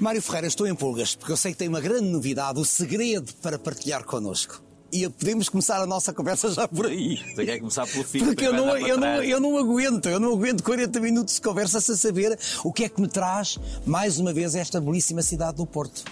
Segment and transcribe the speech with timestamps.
[0.00, 3.34] Mário Ferreira, estou em pulgas, porque eu sei que tem uma grande novidade, o segredo
[3.42, 4.62] para partilhar connosco.
[4.92, 7.16] E podemos começar a nossa conversa já por aí.
[7.34, 8.20] Você quer começar pelo fim?
[8.20, 11.80] Porque eu não, eu, não, eu não aguento, eu não aguento 40 minutos de conversa
[11.80, 15.66] sem saber o que é que me traz, mais uma vez, esta belíssima cidade do
[15.66, 16.04] Porto.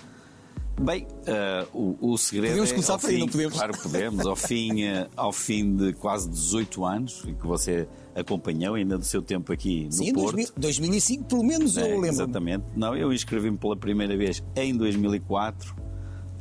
[0.80, 1.06] Bem,
[1.72, 3.54] uh, o, o, segredo podemos é, começar por aí, não podemos?
[3.54, 4.26] Claro que podemos.
[4.26, 7.86] ao, fim, uh, ao fim de quase 18 anos, que você
[8.16, 10.40] acompanhou ainda do seu tempo aqui no Sim, Porto.
[10.40, 12.06] Sim, 2005, pelo menos eu é, lembro.
[12.06, 12.64] Exatamente.
[12.74, 15.76] Não, eu inscrevi-me pela primeira vez em 2004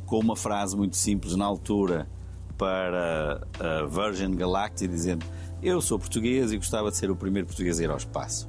[0.06, 2.08] com uma frase muito simples na altura
[2.56, 5.26] para a Virgin Galactic dizendo
[5.62, 8.48] eu sou português e gostava de ser o primeiro português a ir ao espaço.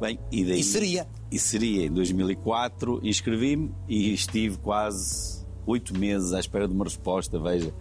[0.00, 0.60] Bem, e daí...
[0.60, 1.06] E seria?
[1.30, 1.86] E seria.
[1.86, 7.72] Em 2004 inscrevi-me e estive quase oito meses à espera de uma resposta, veja,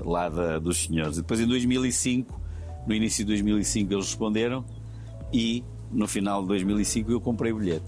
[0.00, 1.18] lá da, dos senhores.
[1.18, 2.40] E depois em 2005,
[2.86, 4.64] no início de 2005 eles responderam
[5.32, 7.86] e no final de 2005 eu comprei o bilhete.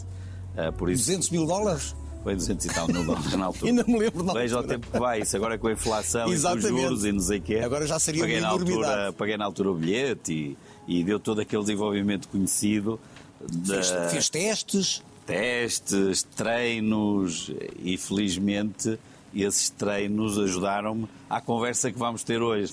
[0.55, 1.95] Uh, por isso, 200 mil dólares?
[2.23, 3.66] Foi 200 e tal mil dólares na altura.
[3.70, 6.41] Ainda me lembro na Veja o tempo que vai, isso agora com a inflação e
[6.41, 7.56] com os juros e não sei o quê.
[7.58, 11.20] Agora já seria paguei uma na altura Paguei na altura o bilhete e, e deu
[11.20, 12.98] todo aquele desenvolvimento conhecido.
[13.41, 13.75] Da...
[13.75, 15.03] Fez, fez testes?
[15.25, 18.98] Testes, treinos e felizmente
[19.34, 22.73] esses treinos ajudaram-me à conversa que vamos ter hoje.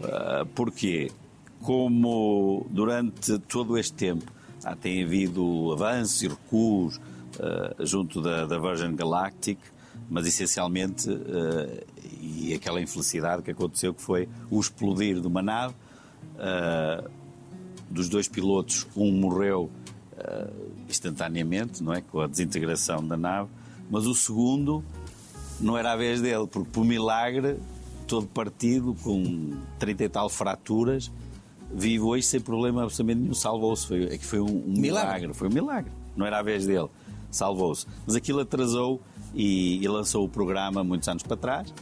[0.00, 1.10] uh, porquê?
[1.62, 4.30] Como durante todo este tempo
[4.64, 9.58] ah, tem havido avanços e recuos uh, junto da, da, Virgin Galactic,
[10.08, 11.84] mas essencialmente, uh,
[12.20, 15.74] e aquela infelicidade que aconteceu, que foi o explodir de uma nave.
[16.34, 17.10] Uh,
[17.90, 19.70] dos dois pilotos, um morreu
[20.88, 22.00] instantaneamente, não é?
[22.00, 23.50] Com a desintegração da nave,
[23.90, 24.82] mas o segundo
[25.60, 27.58] não era a vez dele, porque por milagre,
[28.06, 31.10] todo partido, com 30 e tal fraturas,
[31.74, 33.86] vive hoje sem problema absolutamente nenhum, salvou-se.
[33.86, 35.14] Foi, é que foi um, um milagre.
[35.14, 35.34] milagre.
[35.34, 35.92] Foi um milagre.
[36.16, 36.88] Não era a vez dele,
[37.30, 37.86] salvou-se.
[38.06, 39.00] Mas aquilo atrasou
[39.34, 41.72] e, e, lançou o programa muitos anos para trás.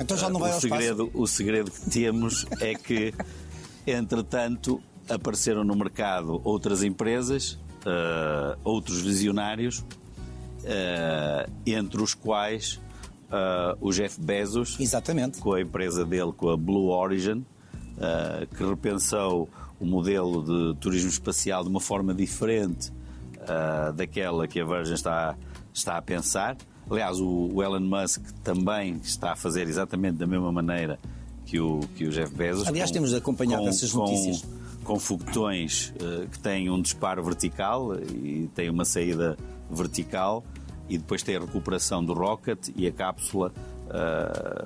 [0.00, 3.12] Então já não vai o ao segredo, O segredo que temos é que,
[3.86, 12.80] entretanto, apareceram no mercado outras empresas, uh, outros visionários, uh, entre os quais
[13.28, 15.38] uh, o Jeff Bezos, Exatamente.
[15.38, 17.44] com a empresa dele, com a Blue Origin,
[17.92, 19.48] Uh, que repensou
[19.78, 22.90] o modelo de turismo espacial de uma forma diferente
[23.42, 25.36] uh, daquela que a Virgin está,
[25.74, 26.56] está a pensar.
[26.90, 30.98] Aliás, o, o, Elon Musk também está a fazer exatamente da mesma maneira
[31.44, 32.66] que o, que o Jeff Bezos.
[32.66, 34.42] Aliás, com, temos acompanhado com, essas notícias.
[34.42, 39.36] Com, com foguetões uh, que têm um disparo vertical e têm uma saída
[39.70, 40.44] vertical
[40.88, 43.52] e depois tem a recuperação do rocket e a cápsula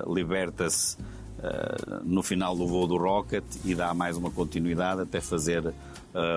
[0.07, 0.95] liberta-se
[1.37, 5.73] Uh, no final do voo do rocket e dá mais uma continuidade até fazer uh,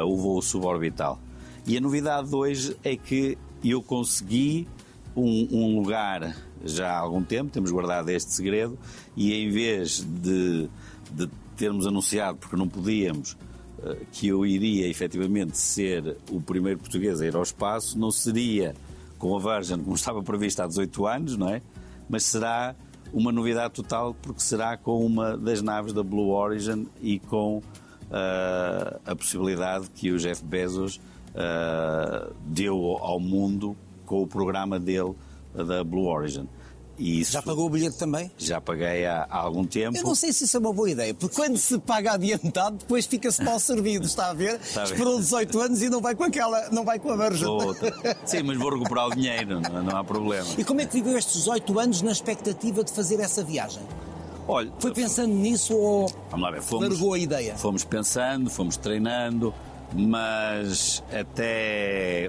[0.04, 1.18] o voo suborbital.
[1.66, 4.68] E a novidade de hoje é que eu consegui
[5.16, 8.78] um, um, lugar já há algum tempo, temos guardado este segredo,
[9.16, 10.68] e em vez de,
[11.10, 13.38] de termos anunciado, porque não podíamos,
[13.78, 18.74] uh, que eu iria efetivamente ser o primeiro português a ir ao espaço, não seria
[19.18, 21.62] com a Virgin como estava previsto há 18 anos, não é?
[22.08, 22.74] Mas será
[23.12, 29.00] uma novidade total, porque será com uma das naves da Blue Origin e com uh,
[29.04, 31.00] a possibilidade que o Jeff Bezos
[31.34, 33.76] uh, deu ao mundo
[34.06, 35.14] com o programa dele
[35.54, 36.48] da Blue Origin.
[37.00, 38.30] Isso, já pagou o bilhete também?
[38.36, 39.96] Já paguei há, há, algum tempo.
[39.96, 43.06] Eu não sei se isso é uma boa ideia, porque quando se paga adiantado, depois
[43.06, 44.60] fica-se mal servido, está a ver?
[44.60, 47.46] Está Esperou 18 anos e não vai com aquela, não vai com a Virgin.
[48.26, 50.46] Sim, mas vou recuperar o dinheiro, não, não há problema.
[50.58, 53.82] E como é que viveu estes 18 anos na expectativa de fazer essa viagem?
[54.46, 57.56] Olha, foi pensando nisso ou vamos ver, fomos, largou a ideia?
[57.56, 59.54] Fomos pensando, fomos treinando,
[59.94, 62.28] mas até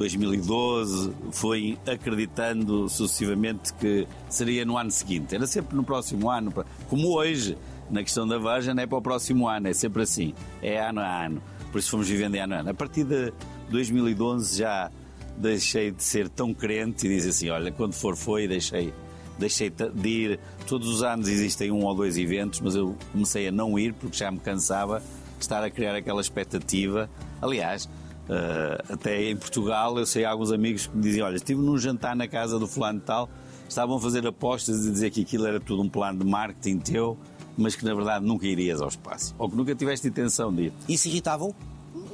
[0.00, 5.34] 2012, foi acreditando sucessivamente que seria no ano seguinte.
[5.34, 6.54] Era sempre no próximo ano.
[6.88, 7.58] Como hoje,
[7.90, 10.32] na questão da Virgin, é para o próximo ano, é sempre assim.
[10.62, 11.42] É ano a ano.
[11.70, 12.70] Por isso fomos vivendo ano a ano.
[12.70, 13.30] A partir de
[13.68, 14.90] 2012 já
[15.36, 18.94] deixei de ser tão crente e dizer assim: olha, quando for, foi, deixei.
[19.38, 20.40] Deixei de ir.
[20.66, 24.16] Todos os anos existem um ou dois eventos, mas eu comecei a não ir porque
[24.16, 25.00] já me cansava
[25.36, 27.10] de estar a criar aquela expectativa.
[27.42, 27.86] Aliás,
[28.30, 32.14] Uh, até em Portugal, eu sei alguns amigos que me diziam: Olha, estive num jantar
[32.14, 33.28] na casa do fulano tal,
[33.68, 37.18] estavam a fazer apostas e dizer que aquilo era tudo um plano de marketing teu,
[37.58, 40.72] mas que na verdade nunca irias ao espaço, ou que nunca tiveste intenção de ir.
[40.88, 41.52] Isso irritava-o?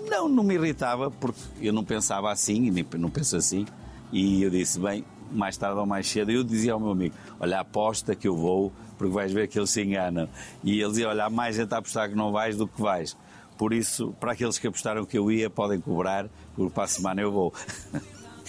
[0.08, 3.66] Não, não me irritava, porque eu não pensava assim, e nem não penso assim,
[4.10, 7.60] e eu disse: Bem, mais tarde ou mais cedo, eu dizia ao meu amigo: Olha,
[7.60, 10.30] aposta que eu vou, porque vais ver que eles se enganam.
[10.64, 13.14] E ele dizia: Olha, há mais gente a apostar que não vais do que vais.
[13.56, 17.20] Por isso, para aqueles que apostaram que eu ia, podem cobrar, porque para a semana
[17.22, 17.52] eu vou.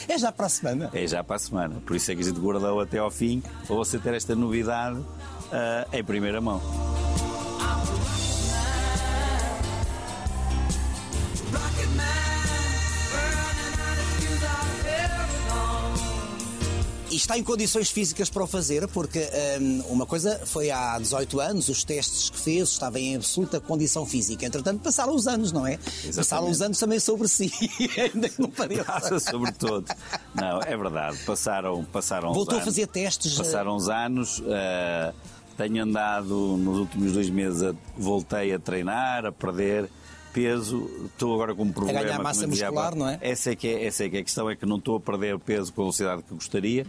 [0.08, 0.92] É já para a semana.
[0.94, 1.82] É já para a semana.
[1.86, 5.00] Por isso é que a gente guardou até ao fim para você ter esta novidade
[5.00, 5.06] uh,
[5.92, 6.62] em primeira mão.
[17.22, 19.20] Está em condições físicas para o fazer, porque
[19.62, 24.06] hum, uma coisa foi há 18 anos, os testes que fez, estava em absoluta condição
[24.06, 24.46] física.
[24.46, 25.74] Entretanto, passaram os anos, não é?
[25.74, 26.16] Exatamente.
[26.16, 27.52] Passaram os anos também sobre si,
[27.98, 28.84] ainda que não pareça.
[28.86, 29.92] Passa sobre todos.
[30.34, 31.18] Não, é verdade.
[31.26, 32.66] Passaram, passaram Voltou os a anos.
[32.66, 33.34] fazer testes.
[33.34, 34.40] eh, Passaram os anos.
[34.40, 35.14] uh,
[35.58, 39.90] tenho andado nos últimos dois meses, a- voltei a treinar, a perder
[40.32, 40.88] peso.
[41.06, 42.04] Estou agora com um problema.
[42.04, 43.18] ganhar massa muscular, não é?
[43.22, 45.00] Essa é, que é, essa é que é a questão, é que não estou a
[45.00, 46.86] perder peso com a velocidade que gostaria.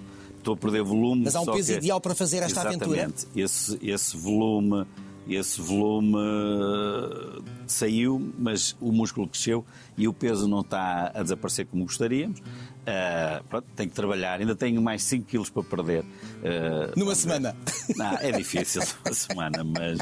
[0.49, 1.23] Estou a perder volume.
[1.25, 2.97] Mas há um peso que- ideal para fazer esta aventura?
[3.03, 3.27] Exatamente.
[3.37, 4.87] Esse, esse volume,
[5.29, 9.65] esse volume uh, saiu, mas o músculo cresceu
[9.97, 12.41] e o peso não está a desaparecer como gostaríamos.
[12.41, 14.41] Uh, pronto, tenho que trabalhar.
[14.41, 16.03] Ainda tenho mais 5 quilos para perder.
[16.05, 17.55] Uh, Numa semana.
[17.95, 19.99] Não, é difícil uma semana, mas,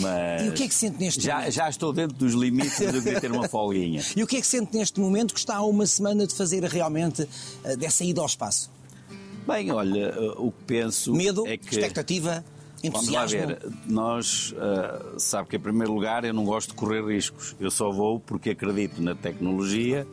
[0.00, 0.46] mas.
[0.46, 1.52] E o que é que sente neste já, momento?
[1.52, 4.02] já estou dentro dos limites de queria ter uma folguinha.
[4.16, 6.64] E o que é que sente neste momento que está a uma semana de fazer
[6.64, 7.28] realmente
[7.64, 8.70] eh, dessa ida ao espaço?
[9.46, 11.74] Bem, olha, uh, o que penso Medo, é que.
[11.74, 12.44] expectativa,
[12.90, 13.48] Vamos lá entusiasmo?
[13.48, 17.54] ver, nós, uh, sabe que em primeiro lugar eu não gosto de correr riscos.
[17.58, 20.06] Eu só vou porque acredito na tecnologia,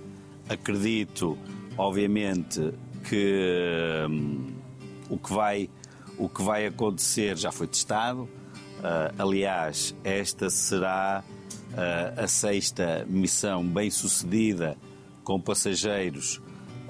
[0.47, 1.37] acredito,
[1.77, 2.73] obviamente,
[3.07, 4.53] que hum,
[5.09, 5.69] o, que vai,
[6.17, 8.23] o que vai acontecer já foi testado.
[8.23, 11.23] Uh, aliás, esta será
[11.73, 14.77] uh, a sexta missão bem sucedida
[15.23, 16.41] com passageiros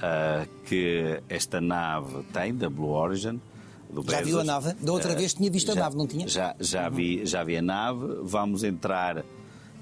[0.02, 3.40] uh, que esta nave tem, da Blue Origin.
[3.90, 4.74] do Já viu a nave?
[4.74, 6.28] Da outra Uh, vez tinha visto a já- nave, não tinha?
[6.28, 8.20] Já, já, vi, já vi a nave.
[8.24, 9.24] Vamos entrar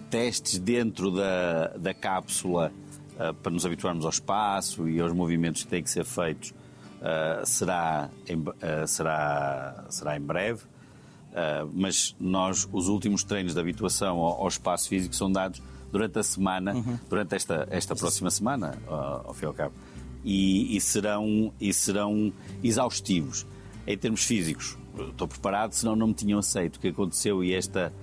[0.10, 2.72] testes dentro da, da cápsula
[3.16, 6.54] uh, para nos habituarmos ao espaço e aos movimentos que têm que ser feitos.
[7.46, 8.44] será, em,
[8.88, 10.64] será, será em breve.
[11.30, 15.62] Uh, mas nós, os últimos treinos de habituação ao, ao espaço físico são dados
[15.92, 16.74] durante a semana,
[17.08, 19.74] durante esta, esta próxima semana, uh, ao fim e ao cabo.
[20.24, 22.34] E, e serão, e serão
[22.64, 23.46] exaustivos.
[23.88, 24.78] Em termos físicos,
[25.10, 27.94] estou preparado, senão não me tinham aceito o que aconteceu e esta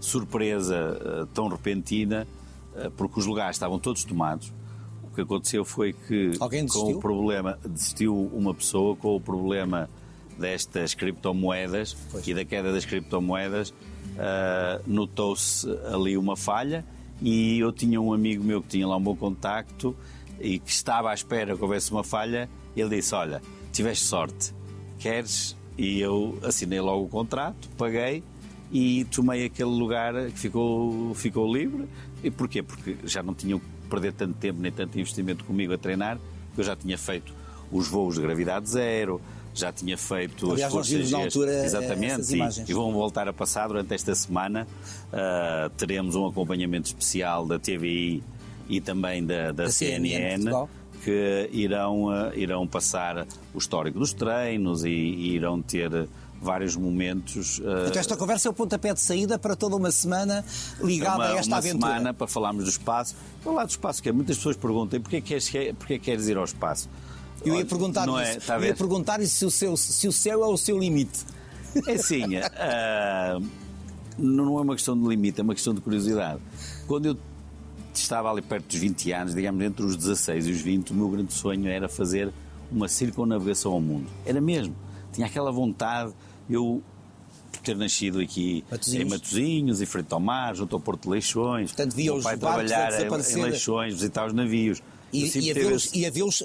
[0.00, 2.26] surpresa uh, tão repentina,
[2.74, 4.52] uh, porque os lugares estavam todos tomados.
[5.02, 6.32] O que aconteceu foi que,
[6.72, 9.88] com o problema, desistiu uma pessoa com o problema
[10.38, 11.96] destas criptomoedas
[12.26, 13.72] e da queda das criptomoedas,
[14.18, 16.84] ah, notou-se ali uma falha
[17.20, 19.96] e eu tinha um amigo meu que tinha lá um bom contacto
[20.40, 22.48] e que estava à espera que houvesse uma falha.
[22.76, 23.40] Ele disse: Olha,
[23.72, 24.52] tiveste sorte,
[24.98, 25.56] queres?
[25.78, 28.22] E eu assinei logo o contrato, paguei
[28.72, 31.86] e tomei aquele lugar que ficou, ficou livre.
[32.24, 32.62] E porquê?
[32.62, 36.18] Porque já não tinham que perder tanto tempo nem tanto investimento comigo a treinar,
[36.48, 37.32] porque eu já tinha feito
[37.70, 39.20] os voos de gravidade zero,
[39.54, 43.32] já tinha feito Aliás, as forças na altura, eh, Exatamente, e- e vão voltar a
[43.32, 44.66] passar durante esta semana.
[45.12, 48.22] Ah, teremos um acompanhamento especial da TVI
[48.68, 50.66] e também da, da Da CNN CNN,
[51.02, 56.08] que irão, ah, irão passar o histórico dos treinos e, e irão ter
[56.40, 57.60] vários momentos.
[57.60, 60.44] Portanto, esta conversa é o pontapé de saída para toda uma semana
[60.80, 61.92] ligada uma, a esta uma aventura.
[61.92, 63.14] semana para falarmos do espaço.
[63.42, 66.88] Falar do espaço, que é, muitas pessoas perguntam porquê queres, porquê queres ir ao espaço?
[67.44, 68.50] Eu ia perguntar não isso.
[68.50, 71.24] é, a Eu ia perguntar se o, seu, se o céu é o seu limite.
[71.86, 73.38] É assim, ah,
[74.18, 76.40] não é uma questão de limite, é uma questão de curiosidade.
[76.86, 77.16] Quando eu
[78.00, 81.08] estava ali perto dos 20 anos, digamos entre os 16 e os 20, o meu
[81.08, 82.32] grande sonho era fazer
[82.70, 84.06] uma circunnavegação ao mundo.
[84.24, 84.74] Era mesmo.
[85.12, 86.12] Tinha aquela vontade.
[86.48, 86.82] Eu,
[87.52, 89.06] por ter nascido aqui Matosinhos.
[89.06, 92.18] em Matosinhos, em frente ao mar, junto ao Porto de Leixões, Portanto, via o meu
[92.18, 93.42] os pai trabalhar em- em.
[93.42, 94.82] Leixões, visitar os navios.
[95.24, 96.44] E- e a teve vê-los- esse- e a vê-los e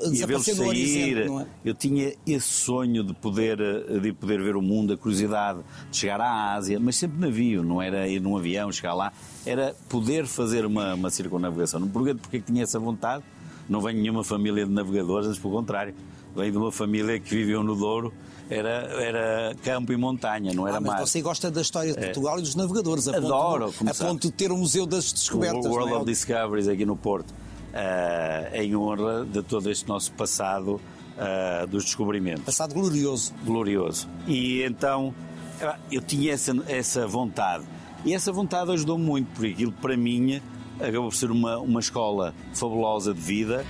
[0.51, 1.25] horizonte, sair.
[1.27, 1.45] não é?
[1.65, 3.57] Eu tinha esse sonho de poder,
[4.01, 5.59] de poder ver o mundo, a curiosidade
[5.89, 9.11] de chegar à Ásia, mas sempre navio, não era ir num avião, chegar lá,
[9.45, 11.79] era poder fazer uma, uma circunnavegação.
[11.79, 13.23] Não pergunto porque é que tinha essa vontade,
[13.69, 15.93] não venho de nenhuma família de navegadores, mas pelo contrário,
[16.35, 18.13] venho de uma família que viveu no Douro,
[18.49, 18.69] era,
[19.01, 21.07] era campo e montanha, não era Ah, mas mar.
[21.07, 23.07] você gosta da história de Portugal e dos navegadores.
[23.07, 25.65] A Adoro, ponto, como a ponto de ter o Museu das Descobertas.
[25.65, 26.01] o World não é?
[26.01, 27.33] of Discoveries aqui no Porto,
[27.73, 30.79] eh, em honra de todo este nosso passado
[31.17, 33.33] eh, dos descobrimentos Passado glorioso.
[33.43, 34.07] glorioso.
[34.27, 35.13] E então
[35.59, 37.63] eh, eu tinha essa, essa vontade.
[38.03, 40.41] E essa vontade ajudou muito, porque aquilo para mim
[40.79, 43.65] acabou por ser uma, uma escola fabulosa de vida.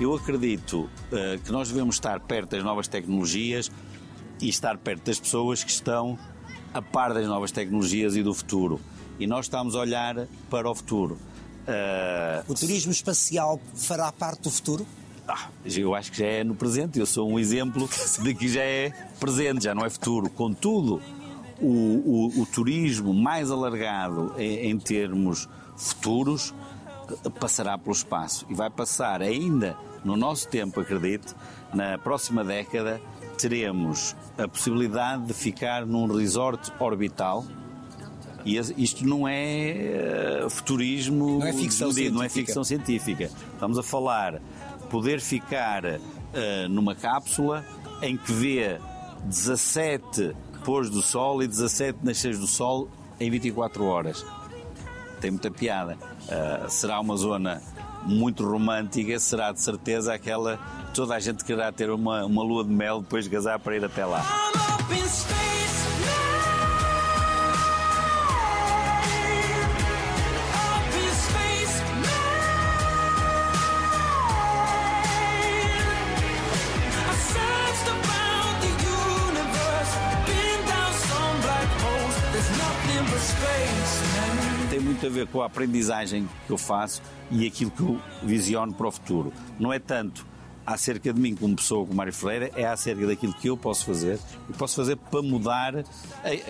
[0.00, 3.70] Eu acredito eh, que nós devemos estar perto das novas tecnologias
[4.40, 6.18] e estar perto das pessoas que estão
[6.72, 8.80] a par das novas tecnologias e do futuro.
[9.18, 11.18] E nós estamos a olhar para o futuro.
[11.68, 14.86] Uh, o turismo espacial fará parte do futuro?
[15.28, 16.98] Ah, eu acho que já é no presente.
[16.98, 17.86] Eu sou um exemplo
[18.22, 18.90] de que já é
[19.20, 20.30] presente, já não é futuro.
[20.30, 21.02] Contudo,
[21.60, 26.54] o, o, o turismo mais alargado em, em termos futuros
[27.38, 31.34] passará pelo espaço e vai passar ainda no nosso tempo, acredite,
[31.72, 33.00] na próxima década
[33.38, 37.44] teremos a possibilidade de ficar num resort orbital.
[38.44, 42.14] E isto não é uh, futurismo, não é ficção, desmedido, científica.
[42.14, 43.30] não é ficção científica.
[43.52, 44.40] Estamos a falar
[44.88, 45.98] poder ficar uh,
[46.68, 47.64] numa cápsula
[48.02, 48.78] em que vê
[49.24, 52.88] 17 pôs do sol e 17 nasceres do sol
[53.18, 54.24] em 24 horas.
[55.20, 55.98] Tem muita piada.
[56.24, 57.62] Uh, será uma zona
[58.04, 60.58] muito romântica, será de certeza aquela.
[60.94, 63.84] Toda a gente quererá ter uma, uma lua de mel depois de casar para ir
[63.84, 64.24] até lá.
[85.10, 89.32] Ver com a aprendizagem que eu faço e aquilo que eu visiono para o futuro.
[89.58, 90.26] Não é tanto
[90.66, 94.18] acerca de mim como pessoa, como Mário Ferreira, é acerca daquilo que eu posso fazer
[94.48, 95.84] e posso fazer para mudar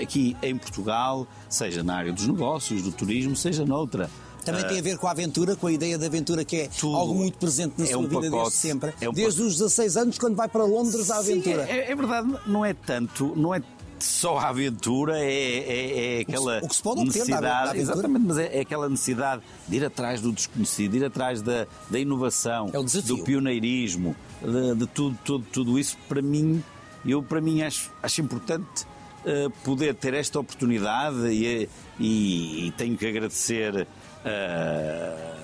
[0.01, 4.11] aqui em Portugal, seja na área dos negócios, do turismo, seja noutra.
[4.45, 7.15] Também tem a ver com a aventura, com a ideia da aventura que é algo
[7.15, 8.95] muito presente na é sua um vida pacote, desde sempre.
[9.01, 11.67] É um desde os 16 anos, quando vai para Londres à aventura.
[11.67, 13.63] Sim, é, é, verdade, não é tanto, não é
[14.05, 18.25] só a aventura é, é, é aquela o que, se pode necessidade, da, da exatamente,
[18.27, 21.99] mas é, é, aquela necessidade de ir atrás do desconhecido, de ir atrás da, da
[21.99, 25.97] inovação, é do pioneirismo, de, de, tudo, tudo, tudo isso.
[26.09, 26.63] Para mim,
[27.05, 28.85] eu para mim acho, acho importante
[29.25, 35.41] uh, poder ter esta oportunidade e, e, e tenho que agradecer uh,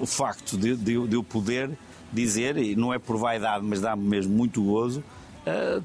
[0.00, 1.70] o facto de, de, de eu poder
[2.12, 5.02] dizer, e não é por vaidade, mas dá-me mesmo muito gozo,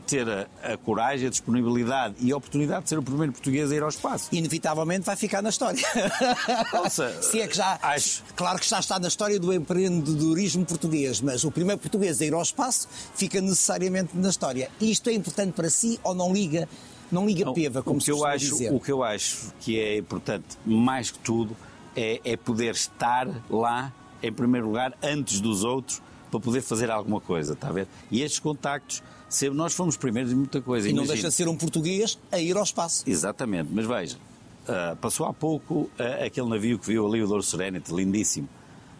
[0.05, 3.75] ter a, a, coragem, a disponibilidade e a oportunidade de ser o primeiro português a
[3.75, 4.29] ir ao espaço.
[4.31, 5.81] Inevitavelmente vai ficar na história.
[6.73, 7.79] Nossa, Se é que já.
[7.81, 8.23] Acho...
[8.35, 12.33] Claro que já está na história do empreendedorismo português, mas o primeiro português a ir
[12.33, 14.69] ao espaço fica necessariamente na história.
[14.79, 16.67] Isto é importante para si ou não liga?
[17.11, 18.73] Não liga peva, como o que eu acho, dizer.
[18.73, 21.55] O que eu acho que é importante, mais que tudo,
[21.95, 27.21] é, é poder estar lá, em primeiro lugar, antes dos outros, para poder fazer alguma
[27.21, 27.87] coisa, está a ver?
[28.11, 29.03] E estes contactos
[29.35, 30.87] Sempre nós fomos primeiros em muita coisa.
[30.87, 33.03] E não deixa de ser um português a ir ao espaço.
[33.05, 37.43] Exatamente, mas veja, uh, passou há pouco uh, aquele navio que viu ali o Douro
[37.43, 38.47] Serenity, lindíssimo.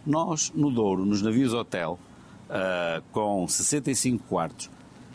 [0.04, 1.98] Nós, no Douro, nos navios hotel,
[2.50, 4.68] uh, com 65 quartos,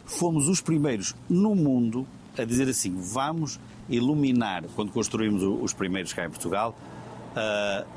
[0.06, 6.26] fomos os primeiros no mundo a dizer assim: vamos iluminar, quando construímos os primeiros cá
[6.26, 6.76] em Portugal,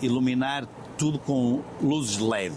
[0.02, 2.54] iluminar tudo com luzes LED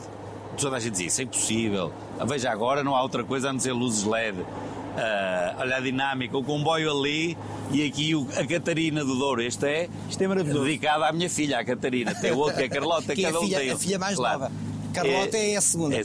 [0.57, 1.93] toda a gente dizia, isso é impossível.
[2.25, 4.39] Veja agora, não há outra coisa a não ser luzes LED.
[4.39, 4.45] Uh,
[5.59, 7.37] olha a dinâmica, o comboio ali
[7.71, 9.41] e aqui o, a Catarina do Douro.
[9.41, 12.15] Este é, este é dedicado à minha filha, a Catarina.
[12.15, 13.71] Tem outro que é a Carlota, que cada é a filha, um tem.
[13.71, 14.39] A filha mais claro.
[14.39, 14.51] nova.
[14.93, 15.95] Carlota é, é a segunda.
[15.95, 16.01] É,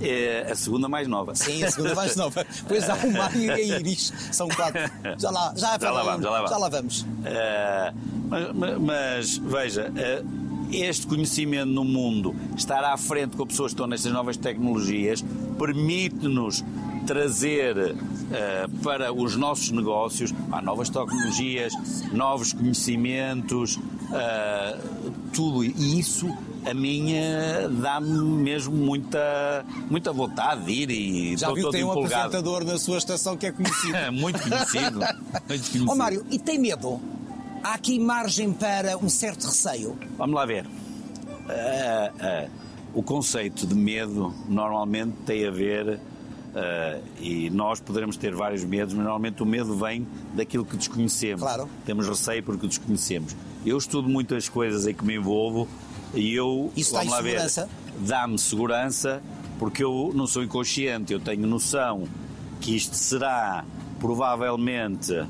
[0.00, 1.34] é a segunda mais nova.
[1.34, 2.46] Sim, a segunda mais nova.
[2.68, 4.80] Pois há o Mário e a Iris, são quatro.
[5.18, 6.22] Já lá, já, já lá vamos.
[6.22, 6.50] Já lá vamos.
[6.50, 7.00] Já lá vamos.
[7.02, 9.90] Uh, mas, mas, mas, veja.
[9.90, 10.41] Uh,
[10.72, 15.24] este conhecimento no mundo, estar à frente com pessoas que estão nestas novas tecnologias,
[15.58, 16.64] permite-nos
[17.06, 21.72] trazer uh, para os nossos negócios há novas tecnologias,
[22.12, 25.64] novos conhecimentos, uh, tudo.
[25.64, 26.32] E isso
[26.64, 28.08] a minha dá-me
[28.42, 32.98] mesmo muita, muita vontade de ir e Já viu, todo tem um apresentador na sua
[32.98, 33.96] estação que é conhecido.
[34.12, 35.00] muito conhecido.
[35.00, 35.84] muito conhecido.
[35.88, 37.00] Ó oh, Mário, e tem medo?
[37.62, 39.96] Há aqui margem para um certo receio?
[40.18, 40.66] Vamos lá ver.
[40.66, 42.50] Uh, uh,
[42.92, 48.94] o conceito de medo normalmente tem a ver, uh, e nós poderemos ter vários medos,
[48.94, 51.40] mas normalmente o medo vem daquilo que desconhecemos.
[51.42, 51.68] Claro.
[51.86, 53.36] Temos receio porque desconhecemos.
[53.64, 55.68] Eu estudo muitas coisas em que me envolvo
[56.14, 56.72] e eu.
[56.76, 57.66] Isso vamos lá segurança?
[57.66, 58.08] ver.
[58.08, 59.22] Dá-me segurança
[59.58, 62.08] porque eu não sou inconsciente, eu tenho noção
[62.60, 63.64] que isto será
[64.00, 65.24] provavelmente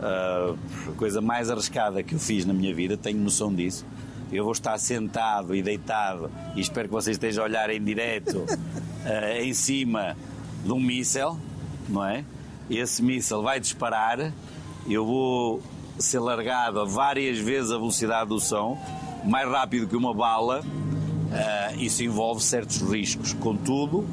[0.00, 3.84] a coisa mais arriscada que eu fiz na minha vida, tenho noção disso.
[4.30, 8.38] Eu vou estar sentado e deitado, e espero que vocês estejam a olhar em direto,
[8.38, 10.16] uh, em cima
[10.64, 11.38] de um míssel,
[11.88, 12.24] não é?
[12.68, 14.32] Esse míssel vai disparar,
[14.88, 15.62] eu vou
[15.98, 18.78] ser largado a várias vezes a velocidade do som,
[19.24, 23.32] mais rápido que uma bala, uh, isso envolve certos riscos.
[23.32, 24.04] Contudo,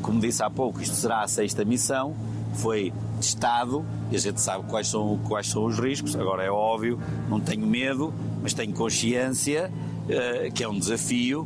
[0.00, 2.16] como disse há pouco, isto será a sexta missão,
[2.54, 6.16] foi testado e a gente sabe quais são, quais são os riscos.
[6.16, 6.98] Agora é óbvio,
[7.28, 11.42] não tenho medo, mas tenho consciência uh, que é um desafio.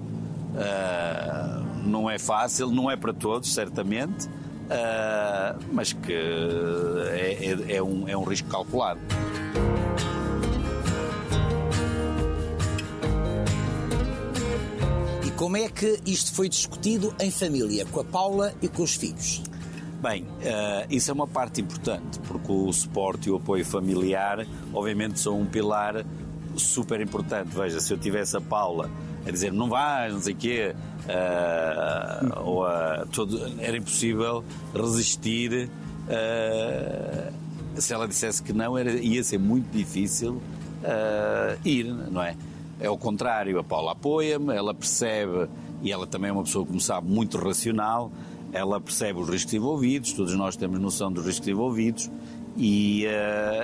[0.53, 7.83] Uh, não é fácil, não é para todos, certamente, uh, mas que é, é, é,
[7.83, 9.01] um, é um risco calculado.
[15.27, 18.95] E como é que isto foi discutido em família, com a Paula e com os
[18.95, 19.43] filhos?
[20.03, 24.45] Bem, uh, isso é uma parte importante, porque o suporte e o apoio familiar,
[24.75, 26.05] obviamente, são um pilar
[26.57, 27.51] super importante.
[27.55, 28.91] Veja, se eu tivesse a Paula
[29.25, 30.75] a dizer não vais, não sei o quê,
[31.07, 34.45] uh, ou uh, todo, era impossível
[34.75, 35.71] resistir.
[36.09, 37.33] Uh,
[37.81, 40.43] se ela dissesse que não, era, ia ser muito difícil
[41.65, 42.37] ir, não é?
[42.81, 45.49] É o contrário, a Paula apoia-me, ela percebe,
[45.81, 48.11] e ela também é uma pessoa, como sabe, muito racional,
[48.53, 52.11] ela percebe os riscos envolvidos, todos nós temos noção dos riscos envolvidos
[52.57, 53.07] e,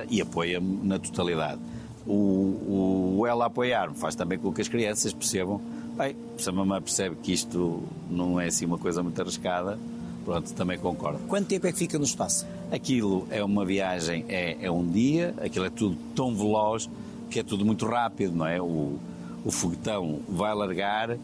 [0.08, 1.60] e apoia-me na totalidade
[2.08, 5.60] o, o ela apoiar-me faz também com que as crianças percebam,
[5.96, 9.78] bem, se a mamãe percebe que isto não é assim uma coisa muito arriscada,
[10.24, 11.18] pronto, também concordo.
[11.28, 12.46] Quanto tempo é que fica no espaço?
[12.72, 16.88] Aquilo é uma viagem, é, é um dia, aquilo é tudo tão veloz
[17.30, 18.60] que é tudo muito rápido, não é?
[18.60, 18.98] O,
[19.44, 21.18] o foguetão vai largar,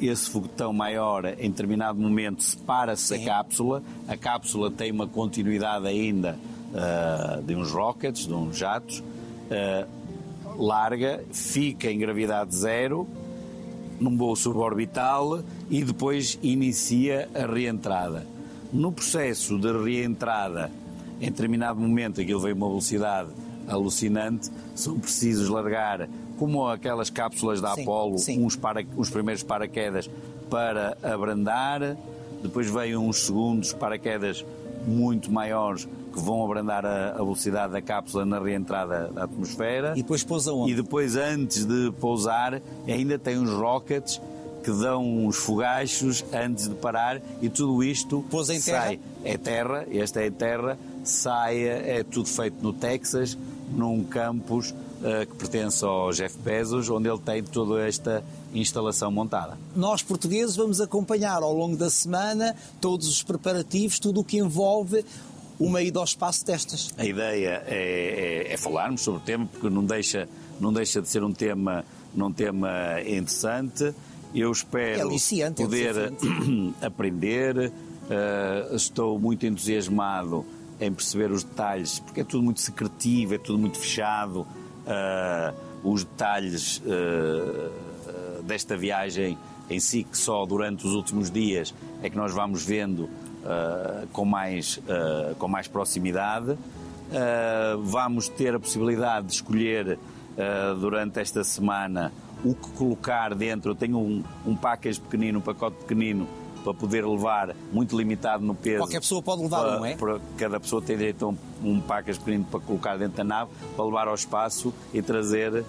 [0.00, 6.38] esse foguetão maior, em determinado momento, separa-se a cápsula, a cápsula tem uma continuidade ainda
[6.72, 9.86] uh, de uns rockets, de uns jatos, uh,
[10.56, 13.06] larga, fica em gravidade zero,
[14.00, 18.26] num voo suborbital e depois inicia a reentrada.
[18.72, 20.70] No processo de reentrada,
[21.20, 23.30] em determinado momento aquilo veio uma velocidade
[23.68, 28.44] alucinante, são precisos largar, como aquelas cápsulas da sim, Apollo, sim.
[28.44, 30.08] Uns, para, os primeiros paraquedas
[30.50, 31.96] para abrandar,
[32.42, 34.44] depois veio uns segundos paraquedas
[34.86, 39.94] muito maiores que vão abrandar a, a velocidade da cápsula na reentrada da atmosfera.
[39.96, 40.72] E depois pousa onde?
[40.72, 44.20] E depois, antes de pousar, ainda tem uns rockets
[44.62, 48.86] que dão uns fogachos antes de parar e tudo isto Pousa em terra?
[48.86, 49.00] sai.
[49.22, 53.36] É terra, esta é terra, sai, é tudo feito no Texas,
[53.70, 54.74] num campus
[55.28, 59.58] que pertence ao Jeff Bezos, onde ele tem toda esta instalação montada.
[59.76, 65.04] Nós, portugueses, vamos acompanhar ao longo da semana todos os preparativos, tudo o que envolve
[65.58, 66.92] uma ida ao espaço destas.
[66.96, 70.28] A ideia é, é, é, falarmos sobre o tema, porque não deixa,
[70.60, 71.84] não deixa de ser um tema,
[72.16, 73.94] um tema interessante.
[74.34, 76.12] Eu espero é poder
[76.82, 77.72] aprender.
[78.04, 80.44] Uh, estou muito entusiasmado
[80.78, 84.46] em perceber os detalhes, porque é tudo muito secretivo, é tudo muito fechado.
[84.86, 92.10] Uh, os detalhes uh, desta viagem em si, que só durante os últimos dias é
[92.10, 94.78] que nós vamos vendo uh, com, mais,
[95.38, 96.56] com mais proximidade.
[97.82, 99.98] Vamos ter a possibilidade de escolher
[100.80, 102.12] durante esta semana
[102.44, 103.70] o que colocar dentro.
[103.70, 106.28] Eu tenho um, um package pequenino, um pacote pequenino
[106.64, 108.78] para poder levar, muito limitado no peso.
[108.78, 109.94] Qualquer pessoa pode levar para, um, é?
[109.94, 113.84] Para, cada pessoa tem direito a um, um pequenino para colocar dentro da nave, para
[113.84, 115.64] levar ao espaço e trazer uh,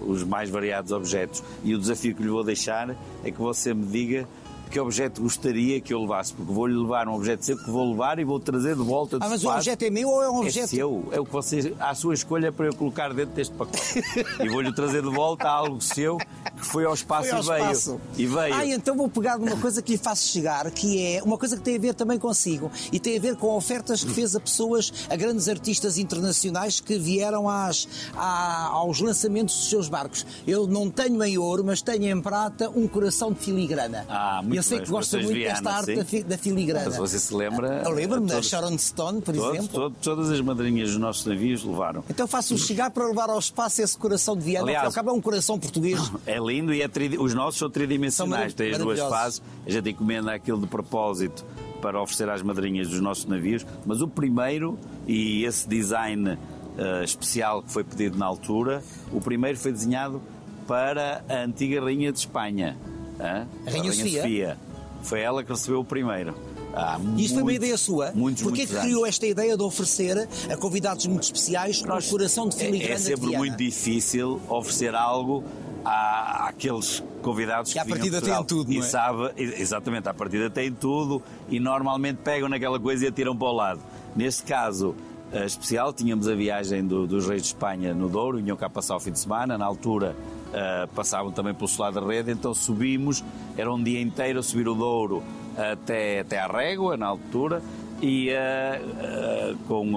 [0.00, 1.42] os mais variados objetos.
[1.64, 4.28] E o desafio que lhe vou deixar é que você me diga
[4.72, 8.18] que objeto gostaria que eu levasse, porque vou-lhe levar um objeto seu que vou levar
[8.18, 10.38] e vou trazer de volta de Ah, mas o objeto é meu ou é um
[10.38, 10.64] objeto?
[10.64, 14.02] É seu, é o que você, a sua escolha para eu colocar dentro deste pacote.
[14.40, 17.72] e vou-lhe trazer de volta algo seu que foi ao espaço, foi ao e, veio,
[17.72, 18.00] espaço.
[18.16, 18.54] e veio.
[18.54, 21.62] Ah, então vou pegar numa coisa que lhe faço chegar, que é uma coisa que
[21.62, 25.06] tem a ver também consigo e tem a ver com ofertas que fez a pessoas,
[25.10, 30.24] a grandes artistas internacionais que vieram às, à, aos lançamentos dos seus barcos.
[30.46, 34.06] Eu não tenho em ouro, mas tenho em prata um coração de filigrana.
[34.08, 36.22] Ah, muito eu sei que gosta muito Viana, desta arte sim.
[36.22, 36.84] da filigrana.
[36.86, 37.82] Mas você se lembra.
[37.84, 39.80] Eu lembro-me da Sharon Stone, por todos, exemplo.
[39.80, 42.04] Todos, todas as madrinhas dos nossos navios levaram.
[42.08, 45.10] Então faço-o chegar para levar ao espaço esse coração de Viana, Aliás, que ao cabo
[45.10, 46.00] é um coração português.
[46.24, 49.42] É lindo e é os nossos são tridimensionais, têm as duas fases.
[49.66, 51.44] A gente encomenda aquilo de propósito
[51.80, 57.62] para oferecer às madrinhas dos nossos navios, mas o primeiro, e esse design uh, especial
[57.62, 60.22] que foi pedido na altura, o primeiro foi desenhado
[60.66, 62.78] para a antiga Rainha de Espanha.
[63.22, 64.22] A Rainha, a Rainha Sofia.
[64.22, 64.58] Sofia.
[65.02, 66.34] Foi ela que recebeu o primeiro.
[66.74, 68.12] Ah, Isto foi uma ideia sua?
[68.12, 72.48] Muitos, Porquê que criou esta ideia de oferecer a convidados muito especiais Nós, o coração
[72.48, 75.44] de filigrana É, é sempre muito difícil oferecer algo
[75.84, 78.78] à, àqueles convidados que, que a partida tem tudo, não é?
[78.78, 83.48] E sabe, exatamente, a partida tem tudo e normalmente pegam naquela coisa e atiram para
[83.48, 83.80] o lado.
[84.16, 84.94] Neste caso
[85.32, 88.96] uh, especial, tínhamos a viagem do, dos Reis de Espanha no Douro, vinham cá passar
[88.96, 90.16] o fim de semana, na altura
[90.52, 93.24] uh, passavam também pelo Solar da Rede, então subimos,
[93.56, 95.22] era um dia inteiro a subir o Douro
[95.56, 97.62] até, até à Régua, na altura,
[98.00, 99.92] e uh, uh, com,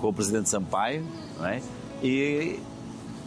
[0.00, 1.04] com o presidente Sampaio,
[1.38, 1.60] não é?
[2.02, 2.60] E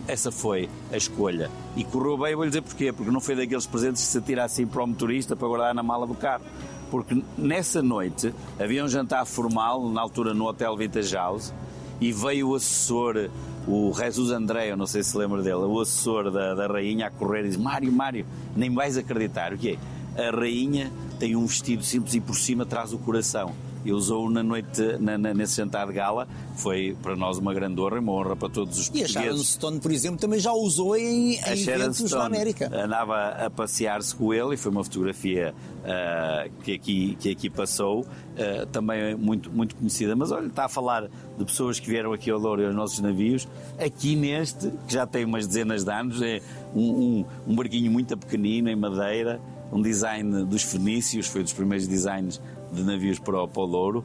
[0.09, 1.51] essa foi a escolha.
[1.75, 4.43] E correu bem, vou lhe dizer porquê, porque não foi daqueles presentes que se atira
[4.43, 6.43] assim para o motorista para guardar na mala do carro.
[6.89, 11.53] Porque nessa noite havia um jantar formal, na altura no Hotel Vintage House,
[12.01, 13.29] e veio o assessor,
[13.67, 17.09] o Jesus André, eu não sei se lembra dele, o assessor da, da rainha a
[17.09, 19.53] correr e diz: Mário, Mário, nem vais acreditar.
[19.53, 19.77] O que
[20.15, 20.27] é?
[20.27, 24.43] A rainha tem um vestido simples e por cima traz o coração e usou na
[24.43, 28.35] noite, na, na, nesse jantar de gala, foi para nós uma grande honra, uma honra
[28.35, 29.15] para todos os portugueses.
[29.15, 32.69] E a Sharon Stone, por exemplo, também já usou em, em eventos na América.
[32.73, 38.01] andava a passear-se com ele e foi uma fotografia uh, que, aqui, que aqui passou,
[38.01, 40.15] uh, também muito, muito conhecida.
[40.15, 42.99] Mas olha, está a falar de pessoas que vieram aqui ao Douro e aos nossos
[42.99, 43.47] navios,
[43.79, 46.41] aqui neste, que já tem umas dezenas de anos, é
[46.75, 49.39] um, um, um barquinho muito pequenino, em madeira,
[49.71, 53.99] um design dos fenícios, foi um dos primeiros designs de navios para o, para o.
[53.99, 54.03] Uh,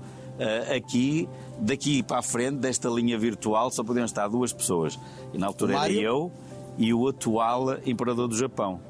[0.77, 1.29] aqui,
[1.61, 4.98] daqui para a frente, desta linha virtual, só podiam estar duas pessoas.
[5.33, 6.33] E na altura era eu
[6.77, 8.81] e o atual imperador do Japão.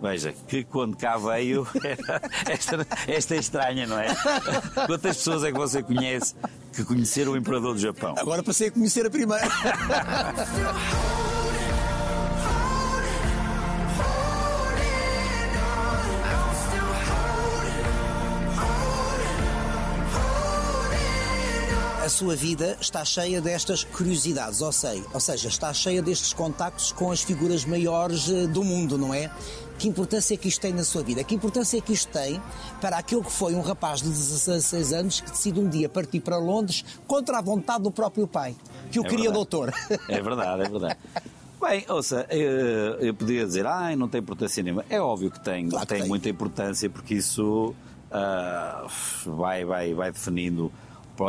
[0.00, 1.66] Veja, que quando cá veio,
[2.48, 4.14] esta, esta é estranha, não é?
[4.86, 6.34] Quantas pessoas é que você conhece
[6.72, 8.14] que conheceram o imperador do Japão?
[8.18, 9.48] Agora passei a conhecer a primeira.
[22.16, 27.12] sua vida está cheia destas curiosidades, ou, sei, ou seja, está cheia destes contactos com
[27.12, 29.30] as figuras maiores eh, do mundo, não é?
[29.78, 31.22] Que importância é que isto tem na sua vida?
[31.22, 32.40] Que importância é que isto tem
[32.80, 36.38] para aquele que foi um rapaz de 16 anos que decide um dia partir para
[36.38, 38.56] Londres contra a vontade do próprio pai,
[38.90, 39.34] que o é queria verdade.
[39.34, 39.74] doutor?
[40.08, 40.96] É verdade, é verdade.
[41.60, 44.86] Bem, ouça, eu, eu podia dizer, ah, não tem importância nenhuma.
[44.88, 47.74] É óbvio que tem, claro que tem, tem, muita importância, porque isso
[48.10, 48.88] uh,
[49.36, 50.72] vai, vai, vai definindo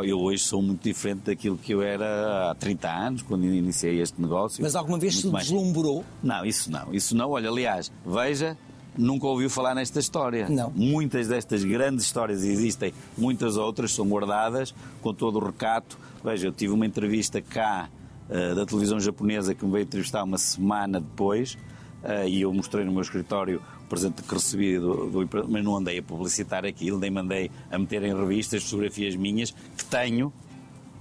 [0.05, 4.21] eu hoje sou muito diferente daquilo que eu era há 30 anos, quando iniciei este
[4.21, 4.61] negócio.
[4.61, 6.03] Mas alguma vez se deslumbrou?
[6.21, 7.31] Não, isso não, isso não.
[7.31, 8.57] Olha, aliás, veja,
[8.97, 10.49] nunca ouviu falar nesta história.
[10.49, 10.71] Não.
[10.71, 15.97] Muitas destas grandes histórias existem, muitas outras são guardadas com todo o recato.
[16.23, 17.89] Veja, eu tive uma entrevista cá
[18.29, 21.57] uh, da televisão japonesa que me veio entrevistar uma semana depois
[22.03, 25.99] uh, e eu mostrei no meu escritório presente que recebi do, do, mas não andei
[25.99, 30.31] a publicitar aquilo, nem mandei a meter em revistas fotografias minhas que tenho,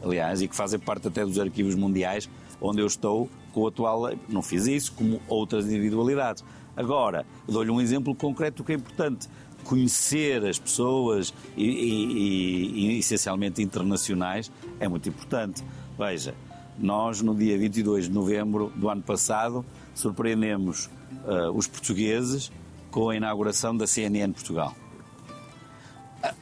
[0.03, 2.29] aliás, e que fazem parte até dos arquivos mundiais,
[2.61, 4.11] onde eu estou com o atual.
[4.29, 6.45] Não fiz isso, como outras individualidades.
[6.77, 9.29] Agora, dou-lhe um exemplo concreto que é importante.
[9.65, 15.65] Conhecer as pessoas e, e, e, essencialmente internacionais é muito importante.
[15.99, 16.35] Veja,
[16.79, 20.89] nós no dia 22 de novembro do ano passado surpreendemos
[21.25, 22.53] uh, os portugueses
[22.97, 24.75] com a inauguração da CNN Portugal.
[26.23, 26.33] Ah,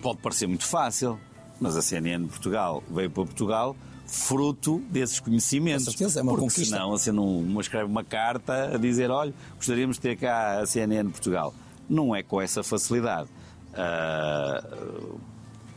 [0.00, 1.20] pode parecer muito fácil,
[1.60, 5.84] mas a CNN Portugal veio para Portugal fruto desses conhecimentos.
[5.84, 6.76] Com certeza, é uma porque conquista.
[6.76, 11.10] senão você não escreve uma carta a dizer, olha, gostaríamos de ter cá a CNN
[11.10, 11.52] Portugal.
[11.86, 13.28] Não é com essa facilidade.
[13.74, 15.20] Uh,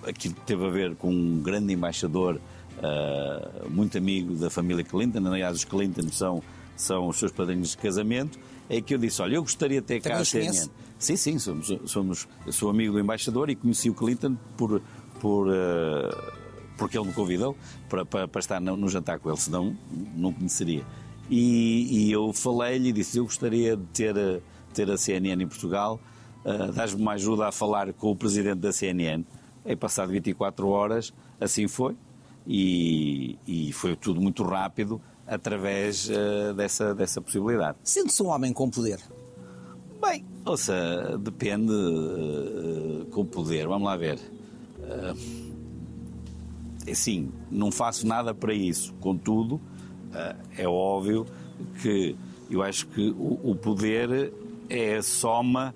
[0.08, 2.39] aquilo teve a ver com um grande embaixador,
[2.78, 6.41] uh, muito amigo da família Clinton, aliás, os Clinton são,
[6.77, 9.99] são os seus padrinhos de casamento, é que eu disse: Olha, eu gostaria de ter
[9.99, 10.69] cá a CNN.
[10.99, 14.81] Sim, sim, somos, somos, sou amigo do embaixador e conheci o Clinton por,
[15.19, 15.53] por, uh,
[16.77, 17.55] porque ele me convidou
[17.89, 19.75] para, para, para estar no, no, jantar com ele, senão
[20.15, 20.85] não conheceria.
[21.29, 24.41] E, e eu falei-lhe e disse: Eu gostaria de ter,
[24.73, 25.99] ter a CNN em Portugal,
[26.45, 29.23] uh, dás-me uma ajuda a falar com o presidente da CNN.
[29.65, 31.95] É passado 24 horas, assim foi,
[32.45, 37.77] e, e foi tudo muito rápido através uh, dessa, dessa possibilidade.
[37.83, 38.99] Sente-se um homem com poder?
[40.01, 43.67] Bem, ouça, depende uh, com poder.
[43.67, 44.19] Vamos lá ver.
[44.79, 45.17] Uh,
[46.95, 48.93] sim, não faço nada para isso.
[49.01, 49.61] Contudo, uh,
[50.57, 51.25] é óbvio
[51.81, 52.15] que
[52.49, 54.31] eu acho que o, o poder
[54.69, 55.75] é a soma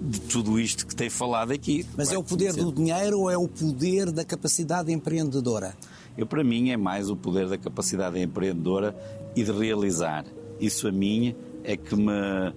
[0.00, 1.86] de tudo isto que tem falado aqui.
[1.96, 5.76] Mas é o poder do dinheiro ou é o poder da capacidade empreendedora?
[6.16, 8.96] Eu, para mim, é mais o poder da capacidade empreendedora
[9.34, 10.24] e de realizar.
[10.60, 12.52] Isso a mim é que me,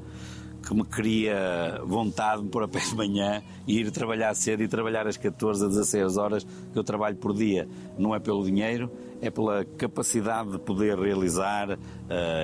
[0.65, 4.67] que me cria vontade de pôr a pé de manhã e ir trabalhar cedo e
[4.67, 7.67] trabalhar às 14 a 16 horas que eu trabalho por dia.
[7.97, 8.91] Não é pelo dinheiro,
[9.21, 11.77] é pela capacidade de poder realizar uh,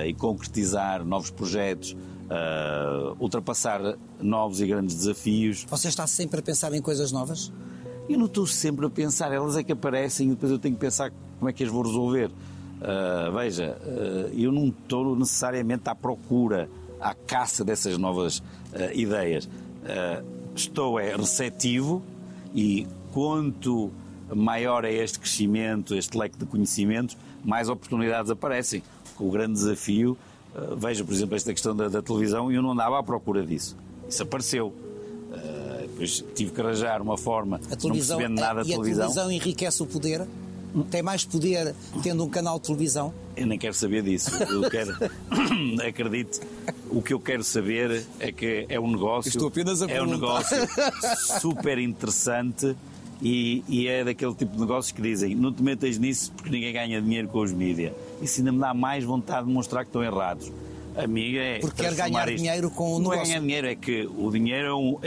[0.06, 5.64] e concretizar novos projetos, uh, ultrapassar novos e grandes desafios.
[5.68, 7.52] Você está sempre a pensar em coisas novas?
[8.06, 10.80] Eu não estou sempre a pensar, elas é que aparecem e depois eu tenho que
[10.80, 12.26] pensar como é que as vou resolver.
[12.28, 16.68] Uh, veja, uh, eu não estou necessariamente à procura,
[17.00, 18.44] à caça dessas novas uh,
[18.92, 19.48] ideias.
[20.54, 22.02] estou é receptivo
[22.54, 23.90] e quanto
[24.34, 28.82] maior é este crescimento, este leque de conhecimentos, mais oportunidades aparecem.
[29.18, 30.16] O grande desafio,
[30.76, 33.76] veja, por exemplo, esta questão da, da, televisão, e eu não andava à procura disso.
[34.08, 34.74] Isso apareceu.
[35.94, 39.04] Depois tive que arranjar uma forma, a televisão, não percebendo nada da televisão.
[39.04, 40.26] a televisão enriquece o poder?
[40.90, 43.14] Tem mais poder tendo um canal de televisão?
[43.36, 44.30] Eu nem quero saber disso.
[44.42, 44.92] Eu quero,
[45.86, 46.40] acredite,
[46.90, 49.28] o que eu quero saber é que é um negócio.
[49.28, 50.56] Estou apenas a É um negócio
[51.40, 52.74] super interessante
[53.22, 56.72] e, e, é daquele tipo de negócios que dizem não te metas nisso porque ninguém
[56.72, 57.92] ganha dinheiro com os mídias.
[58.20, 60.50] Isso ainda me dá mais vontade de mostrar que estão errados.
[60.96, 61.58] Amiga é.
[61.58, 62.38] Porque quer ganhar isto.
[62.38, 63.16] dinheiro com o não negócio.
[63.16, 64.98] Não é ganhar dinheiro, é que o dinheiro é um,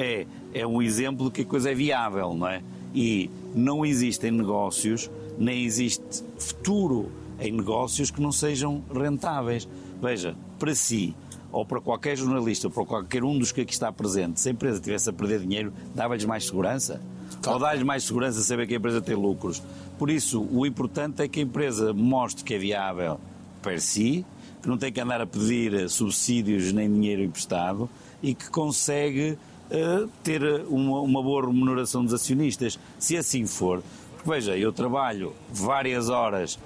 [0.60, 2.62] é, um exemplo de que a coisa é viável, não é?
[2.94, 9.68] E não existem negócios, nem existe futuro em negócios que não sejam rentáveis.
[10.02, 11.16] Veja, para si,
[11.52, 14.52] ou para qualquer jornalista, ou para qualquer um dos que aqui está presente, se a
[14.52, 17.02] empresa estivesse a perder dinheiro, dava-lhes mais segurança?
[17.42, 17.60] Claro.
[17.60, 19.62] Ou dá-lhes mais segurança saber que a empresa tem lucros?
[19.98, 23.20] Por isso, o importante é que a empresa mostre que é viável
[23.62, 24.26] per si,
[24.62, 27.90] que não tem que andar a pedir subsídios nem dinheiro emprestado
[28.22, 29.38] e que consegue
[29.72, 32.80] uh, ter uma, uma boa remuneração dos acionistas.
[33.00, 33.84] Se assim for,
[34.16, 36.60] porque veja, eu trabalho várias horas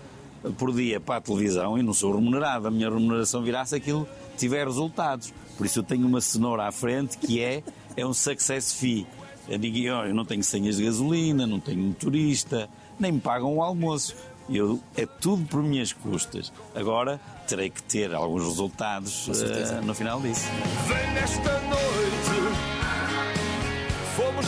[0.57, 2.67] por dia para a televisão e não sou remunerado.
[2.67, 5.33] A minha remuneração virá se aquilo tiver resultados.
[5.57, 7.63] Por isso eu tenho uma cenoura à frente que é,
[7.95, 9.05] é um success fee.
[9.47, 13.61] Eu digo, eu não tenho senhas de gasolina, não tenho motorista, nem me pagam o
[13.61, 14.15] almoço.
[14.49, 16.51] Eu, é tudo por minhas custas.
[16.73, 20.45] Agora terei que ter alguns resultados uh, no final disso.
[20.87, 21.90] Vem nesta noite,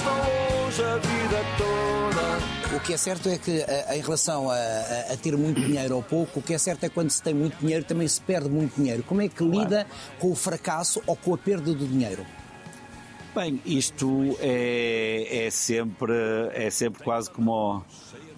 [0.09, 2.75] a vida toda.
[2.75, 3.63] O que é certo é que,
[3.93, 6.89] em relação a, a, a, ter muito dinheiro ou pouco, o que é certo é
[6.89, 9.03] que quando se tem muito dinheiro também se perde muito dinheiro.
[9.03, 10.19] Como é que lida claro.
[10.19, 12.25] com o fracasso ou com a perda do dinheiro?
[13.35, 16.13] Bem, isto é, é, sempre,
[16.53, 17.83] é sempre quase como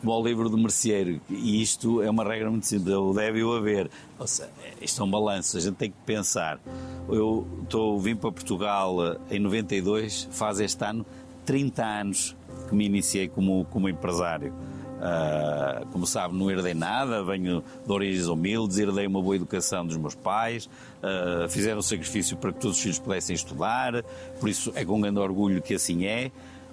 [0.05, 1.19] como ao livro do merceeiro.
[1.27, 3.89] E isto é uma regra muito simples, deve o haver.
[4.19, 4.49] Ou seja,
[4.79, 6.59] isto é um balanço, a gente tem que pensar.
[7.09, 8.97] Eu estou, vim para Portugal
[9.31, 11.03] em 92, faz este ano
[11.45, 12.35] 30 anos
[12.67, 14.53] que me iniciei como, como empresário.
[14.95, 19.97] Uh, como sabe, não herdei nada, venho de origens humildes, herdei uma boa educação dos
[19.97, 24.03] meus pais, uh, fizeram sacrifício para que todos os filhos pudessem estudar,
[24.39, 26.31] por isso é com grande orgulho que assim é.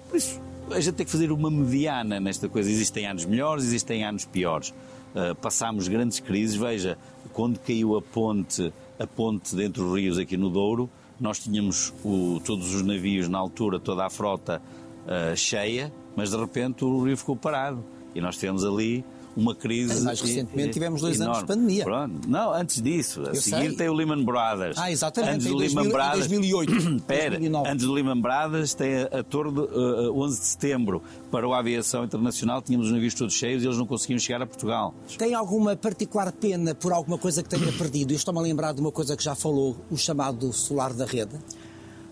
[0.09, 2.69] Por isso, a gente tem que fazer uma mediana nesta coisa.
[2.69, 4.73] Existem anos melhores, existem anos piores.
[5.13, 6.55] Uh, passámos grandes crises.
[6.55, 6.97] Veja,
[7.33, 10.89] quando caiu a ponte, a ponte dentro dos rios aqui no Douro,
[11.23, 14.61] nós tínhamos o, todos os navios na altura, toda a frota
[15.05, 17.81] uh, cheia, mas de repente o rio ficou parado.
[18.13, 20.03] E nós tivemos ali uma crise.
[20.03, 21.35] Mais recentemente tivemos dois enorme.
[21.37, 21.83] anos de pandemia.
[21.83, 22.29] Pronto.
[22.29, 23.21] Não, antes disso.
[23.21, 23.75] A Eu seguir sei.
[23.75, 24.77] tem o Lehman Brothers.
[24.77, 25.33] Ah, exatamente.
[25.35, 26.27] Antes do Lehman Brothers.
[26.27, 26.73] 2008.
[26.97, 31.47] Espera, antes do Lehman Brothers tem a, a torre de uh, 11 de setembro para
[31.47, 32.61] a aviação internacional.
[32.61, 34.93] Tínhamos os navios todos cheios e eles não conseguiam chegar a Portugal.
[35.17, 38.11] Tem alguma particular pena por alguma coisa que tenha perdido?
[38.11, 41.35] Eu estou-me a lembrar de uma coisa que já falou, o chamado solar da rede.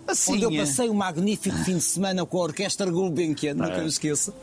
[0.07, 0.57] Assim, onde eu é.
[0.57, 4.33] passei um magnífico fim de semana com a Orquestra Gulbenkian, nunca me esqueço.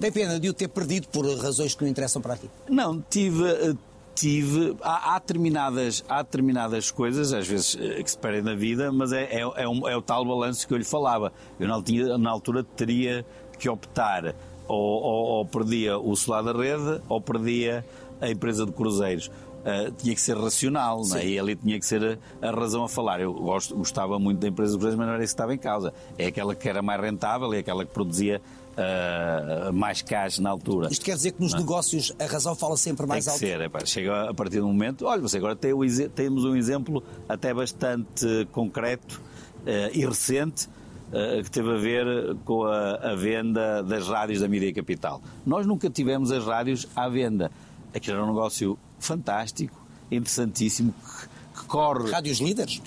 [0.00, 2.48] Tem pena de o ter perdido por razões que não interessam para aqui.
[2.68, 3.74] Não, tive eh,
[4.14, 4.76] tive.
[4.80, 9.12] Há, há, determinadas, há determinadas coisas, às vezes, eh, que se perdem na vida, mas
[9.12, 11.32] é, é, é, um, é o tal balanço que eu lhe falava.
[11.58, 13.26] Eu, na altura, na altura teria
[13.58, 14.34] que optar
[14.66, 17.84] ou, ou, ou perdia o solar da rede ou perdia
[18.20, 19.30] a empresa de cruzeiros
[19.64, 21.26] uh, tinha que ser racional, não é?
[21.26, 23.20] e ali tinha que ser a, a, razão a falar.
[23.20, 25.92] Eu gosto, gostava muito da empresa mas não era isso que estava em causa.
[26.18, 28.40] É aquela que era mais rentável, é aquela que produzia
[28.74, 30.88] Uh, mais caixa na altura.
[30.90, 31.60] Isto quer dizer que nos não.
[31.60, 31.62] É?
[31.62, 33.38] negócios a razão fala sempre mais alto?
[33.38, 35.06] ser, é, chega a partir do momento.
[35.06, 39.22] Olha, você agora tem o, temos um exemplo até bastante concreto
[39.60, 40.68] uh, e recente.
[41.04, 45.22] Uh, que teve a ver com a, a, venda das rádios da Mídia Capital.
[45.46, 47.52] Nós nunca tivemos as rádios à venda.
[47.94, 49.80] Aquilo era um negócio fantástico,
[50.10, 52.10] interessantíssimo, que, que corre.
[52.10, 52.80] Rádios líderes?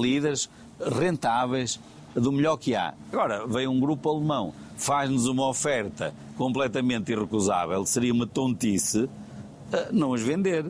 [0.00, 1.80] Líderes, rentáveis,
[2.14, 2.94] do melhor que há.
[3.12, 9.08] Agora, veio um grupo alemão, faz-nos uma oferta completamente irrecusável, seria uma tontice
[9.92, 10.66] não as vender.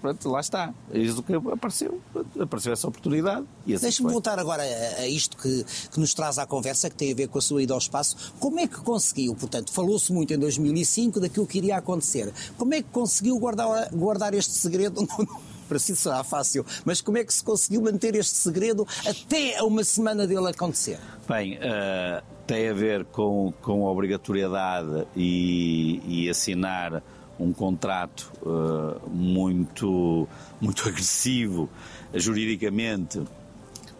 [0.00, 0.72] Pronto, lá está.
[0.92, 2.00] É isso que apareceu.
[2.38, 3.46] Apareceu essa oportunidade.
[3.66, 7.12] Assim Deixe-me voltar agora a, a isto que, que, nos traz à conversa, que tem
[7.12, 8.32] a ver com a sua ida ao espaço.
[8.38, 9.34] Como é que conseguiu?
[9.34, 12.32] Portanto, falou-se muito em 2005 daquilo que iria acontecer.
[12.56, 15.06] Como é que conseguiu guardar, guardar este segredo?
[15.68, 19.64] para si será fácil, mas como é que se conseguiu manter este segredo até a
[19.64, 20.98] uma semana dele acontecer?
[21.26, 27.02] Bem, uh, tem a ver com, com a obrigatoriedade e, e assinar
[27.42, 30.28] um contrato uh, muito,
[30.60, 31.68] muito agressivo
[32.14, 33.22] juridicamente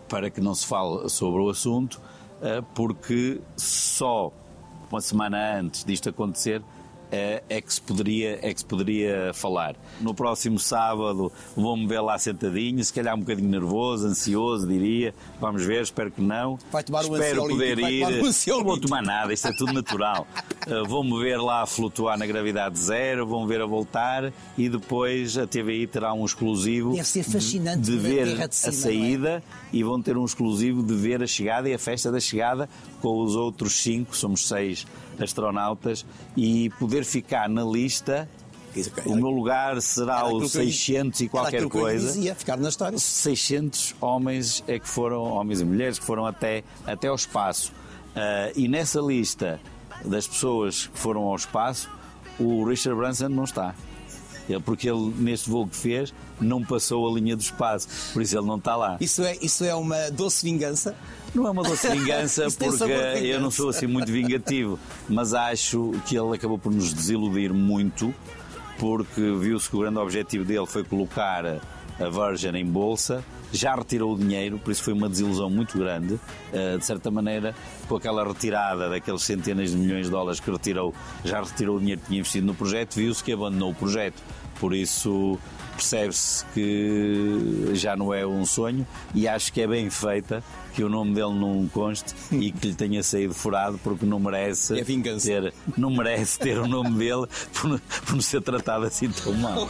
[0.09, 2.00] para que não se fale sobre o assunto,
[2.40, 4.33] uh, porque só
[4.90, 6.62] uma semana antes disto acontecer,
[7.12, 9.77] é, é, que se poderia, é que se poderia falar.
[10.01, 15.14] No próximo sábado vou-me ver lá sentadinho, se calhar um bocadinho nervoso, ansioso, diria.
[15.38, 16.59] Vamos ver, espero que não.
[16.70, 18.07] Vai tomar um espero poder ir.
[18.46, 20.27] Não vou tomar nada, isto é tudo natural.
[20.66, 25.37] uh, vou-me ver lá a flutuar na gravidade zero, vão ver a voltar e depois
[25.37, 29.31] a TVI terá um exclusivo Deve ser fascinante de, de ver de cima, a saída
[29.31, 29.42] é?
[29.72, 32.68] e vão ter um exclusivo de ver a chegada e a festa da chegada
[33.03, 34.87] com os outros cinco, somos seis
[35.22, 36.04] astronautas,
[36.37, 38.28] e poder ficar na lista
[39.04, 42.06] o meu lugar será o 600 e qualquer coisa.
[42.06, 42.98] Que dizia, ficar na história.
[42.98, 47.72] 600 homens é que foram, homens e mulheres, que foram até, até ao espaço.
[47.72, 49.61] Uh, e nessa lista
[50.04, 51.90] das pessoas que foram ao espaço,
[52.38, 53.74] o Richard Branson não está.
[54.64, 57.88] Porque ele, neste voo que fez, não passou a linha do espaço.
[58.12, 58.96] Por isso ele não está lá.
[59.00, 60.96] Isso é, isso é uma doce vingança?
[61.35, 66.16] Não é uma doce vingança, porque eu não sou assim muito vingativo, mas acho que
[66.16, 68.14] ele acabou por nos desiludir muito,
[68.79, 74.14] porque viu-se que o grande objetivo dele foi colocar a Virgin em bolsa, já retirou
[74.14, 76.18] o dinheiro, por isso foi uma desilusão muito grande.
[76.53, 77.55] Eh, de certa maneira,
[77.88, 82.01] com aquela retirada daqueles centenas de milhões de dólares que retirou, já retirou o dinheiro
[82.01, 84.23] que tinha investido no projeto, viu-se que abandonou o projeto.
[84.59, 85.38] Por isso,
[85.72, 90.42] percebe-se que já não é um sonho e acho que é bem feita
[90.74, 94.78] que o nome dele não conste e que lhe tenha saído furado porque não merece
[94.78, 99.35] é ter não merece ter o nome dele por, por não ser tratado assim tão
[99.35, 99.68] mal.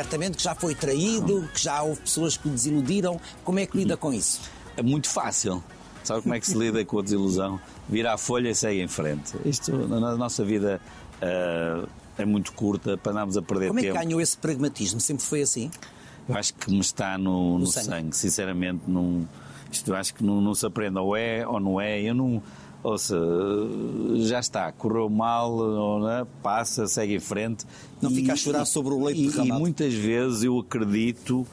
[0.00, 3.20] certamente que já foi traído, que já houve pessoas que o desiludiram.
[3.44, 4.40] Como é que lida com isso?
[4.76, 5.62] É muito fácil.
[6.10, 7.60] Sabe como é que se lida com a desilusão?
[7.88, 9.36] Vira a folha e segue em frente.
[9.44, 10.80] Isto, na nossa vida,
[11.22, 13.76] uh, é muito curta para andarmos a perder tempo.
[13.76, 14.98] Como é que ganhou esse pragmatismo?
[14.98, 15.70] Sempre foi assim?
[16.28, 17.86] Eu acho que me está no, no, no sangue.
[17.86, 18.16] sangue.
[18.16, 19.28] Sinceramente, não,
[19.70, 22.00] isto acho que não, não, se aprende ou é ou não é.
[22.00, 22.42] Eu não.
[22.82, 23.16] Ouça,
[24.16, 25.54] já está, correu mal,
[26.00, 26.26] não, é?
[26.42, 27.64] passa, segue em frente.
[28.00, 29.60] Não e, fica a chorar sobre o leite e, derramado.
[29.60, 31.46] E muitas vezes eu acredito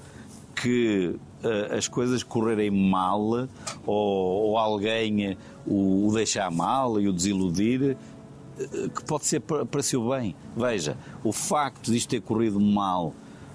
[0.61, 3.47] que uh, as coisas correrem mal
[3.85, 7.95] ou, ou alguém o, o, deixar mal e o desiludir,
[8.59, 10.35] uh, que pode ser para, para seu bem.
[10.55, 13.13] Veja, o facto de isto ter corrido mal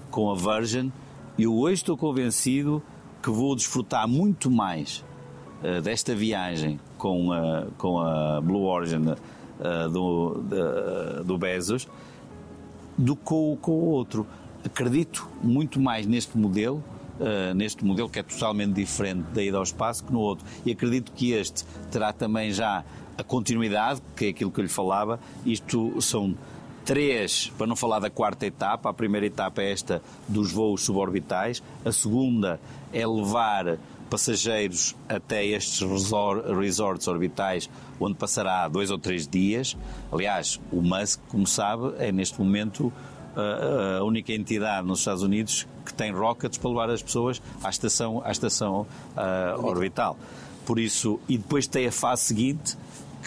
[0.09, 0.91] com a Virgin,
[1.37, 2.81] eu hoje estou convencido
[3.21, 5.03] que vou desfrutar muito mais
[5.61, 9.15] uh, desta viagem com a, com a Blue Origin
[9.91, 10.43] do,
[11.23, 11.87] do Bezos
[12.97, 14.25] do que com, com o outro
[14.65, 16.83] acredito muito mais neste modelo
[17.19, 20.45] uh, neste modelo que é totalmente diferente da ida ao espaço que no outro.
[20.65, 22.83] E acredito que este terá também já
[23.17, 25.19] a continuidade, que é aquilo que eu lhe falava.
[25.45, 26.35] Isto são
[26.83, 28.89] três, para não falar da quarta etapa.
[28.89, 31.61] A primeira etapa é esta dos voos suborbitais.
[31.85, 32.59] A segunda
[32.91, 33.77] é levar
[34.09, 35.81] passageiros até estes
[36.55, 39.75] resorts orbitais, onde passará dois ou três dias.
[40.11, 42.93] Aliás, o Musk, como sabe, é neste momento
[43.35, 48.21] a única entidade nos Estados Unidos que tem rockets para levar as pessoas à estação,
[48.23, 50.17] à estação uh, orbital.
[50.65, 52.77] Por isso, e depois tem a fase seguinte,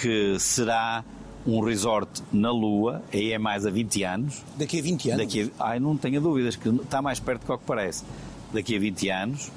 [0.00, 1.04] que será
[1.46, 4.42] um resort na Lua, aí é mais a 20 anos.
[4.56, 5.26] Daqui a 20 anos?
[5.26, 8.04] Daqui a, ai, não tenha dúvidas, que está mais perto do que, que parece.
[8.52, 9.52] Daqui a 20 anos.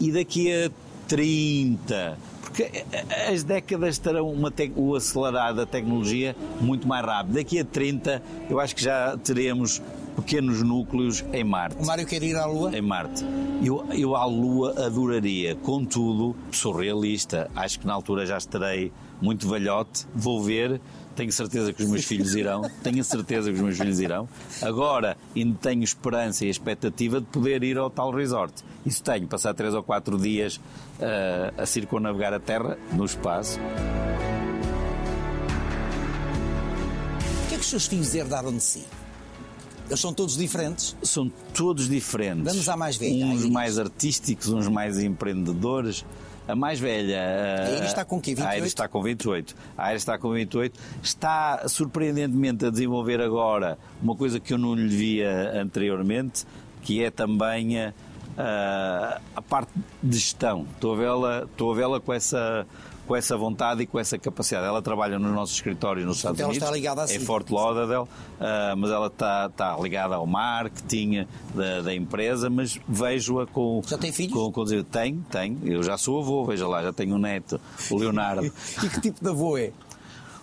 [0.00, 0.70] E daqui a
[1.08, 2.18] 30,
[2.54, 2.84] porque
[3.28, 7.34] as décadas terão uma o acelerado da tecnologia muito mais rápido.
[7.34, 9.82] Daqui a 30, eu acho que já teremos
[10.14, 11.82] pequenos núcleos em Marte.
[11.82, 12.76] O Mário quer ir à Lua?
[12.76, 13.24] Em Marte.
[13.60, 19.48] Eu, eu à Lua adoraria, contudo, sou realista, acho que na altura já estarei muito
[19.48, 20.80] velhote, vou ver,
[21.16, 24.28] tenho certeza que os meus filhos irão, tenho certeza que os meus filhos irão.
[24.62, 28.52] Agora ainda tenho esperança e expectativa de poder ir ao tal resort.
[28.84, 30.60] Isso tenho, passar três ou quatro dias
[31.04, 33.58] uh, a circunnavegar a Terra no espaço.
[37.44, 38.84] O que é que os seus filhos herdaram de si?
[39.86, 40.96] Eles são todos diferentes?
[41.02, 42.44] São todos diferentes.
[42.44, 43.26] Vamos à mais velha.
[43.26, 46.04] Uns mais artísticos, uns mais empreendedores.
[46.46, 47.66] A mais velha.
[47.66, 48.30] A Iris está com quê?
[48.34, 48.50] 28?
[48.50, 49.54] A Iris está com 28.
[49.76, 50.80] A Iris está com 28.
[51.02, 56.44] Está surpreendentemente a desenvolver agora uma coisa que eu não lhe via anteriormente,
[56.82, 57.78] que é também
[58.36, 59.72] a, a, a parte
[60.02, 60.66] de gestão.
[60.74, 62.66] Estou a vê-la, estou a vê-la com essa
[63.06, 64.66] com essa vontade e com essa capacidade.
[64.66, 68.76] Ela trabalha no nosso escritório nos Estados ela Unidos, está ligada em Fort Lauderdale, uh,
[68.76, 73.82] mas ela está, está ligada ao marketing da, da empresa, mas vejo-a com...
[73.86, 74.32] Já tem filhos?
[74.32, 75.58] Com, com, tem, tem.
[75.64, 77.60] Eu já sou avô, veja lá, já tenho um neto,
[77.90, 78.46] o Leonardo.
[78.82, 79.70] e que tipo de avô é?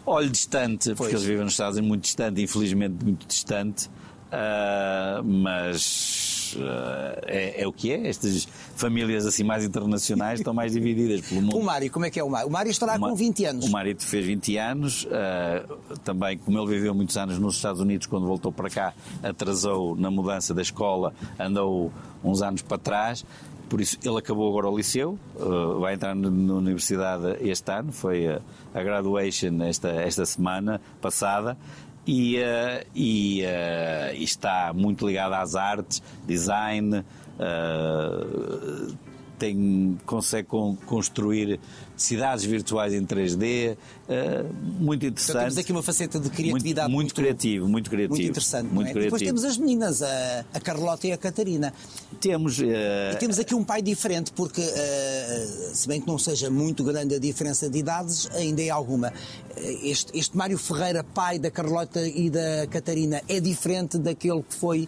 [0.06, 0.98] Olho distante, pois.
[0.98, 7.22] porque eles vivem nos Estados Unidos muito distante, infelizmente muito distante, uh, mas mas uh,
[7.28, 8.08] é, é, o que é.
[8.08, 11.58] Estas famílias assim mais internacionais estão mais divididas pelo mundo.
[11.58, 12.48] O Mário, como é que é o Mário?
[12.48, 13.66] O Mário estará com 20 anos.
[13.66, 18.08] O Mário fez 20 anos, uh, também como ele viveu muitos anos nos Estados Unidos,
[18.08, 18.94] quando voltou para cá,
[19.24, 21.92] atrasou na mudança da escola, andou
[22.24, 23.26] uns anos para trás.
[23.70, 28.28] Por isso, ele acabou agora o liceu, uh, vai entrar na universidade este ano, foi
[28.28, 28.42] a,
[28.74, 31.58] a graduation esta, esta semana passada,
[32.12, 37.06] e, uh, e, uh, e, está muito ligado às artes, design,
[37.40, 38.98] uh,
[39.40, 40.50] tem, consegue
[40.86, 41.58] construir
[42.02, 45.32] cidades virtuais em 3D, uh, muito interessante.
[45.32, 48.16] Então, temos aqui uma faceta de criatividade muito, muito, muito criativo, muito criativo.
[48.16, 48.74] Muito interessante.
[48.74, 48.92] Muito é?
[48.92, 49.18] criativo.
[49.18, 51.74] Depois temos as meninas, a, a Carlota e a Catarina.
[52.20, 52.60] Temos.
[52.60, 52.64] Uh...
[53.14, 57.16] E temos aqui um pai diferente, porque, uh, se bem que não seja muito grande
[57.16, 59.14] a diferença de idades, ainda é alguma.
[59.84, 64.88] Este, este Mário Ferreira, pai da Carlota e da Catarina, é diferente daquele que foi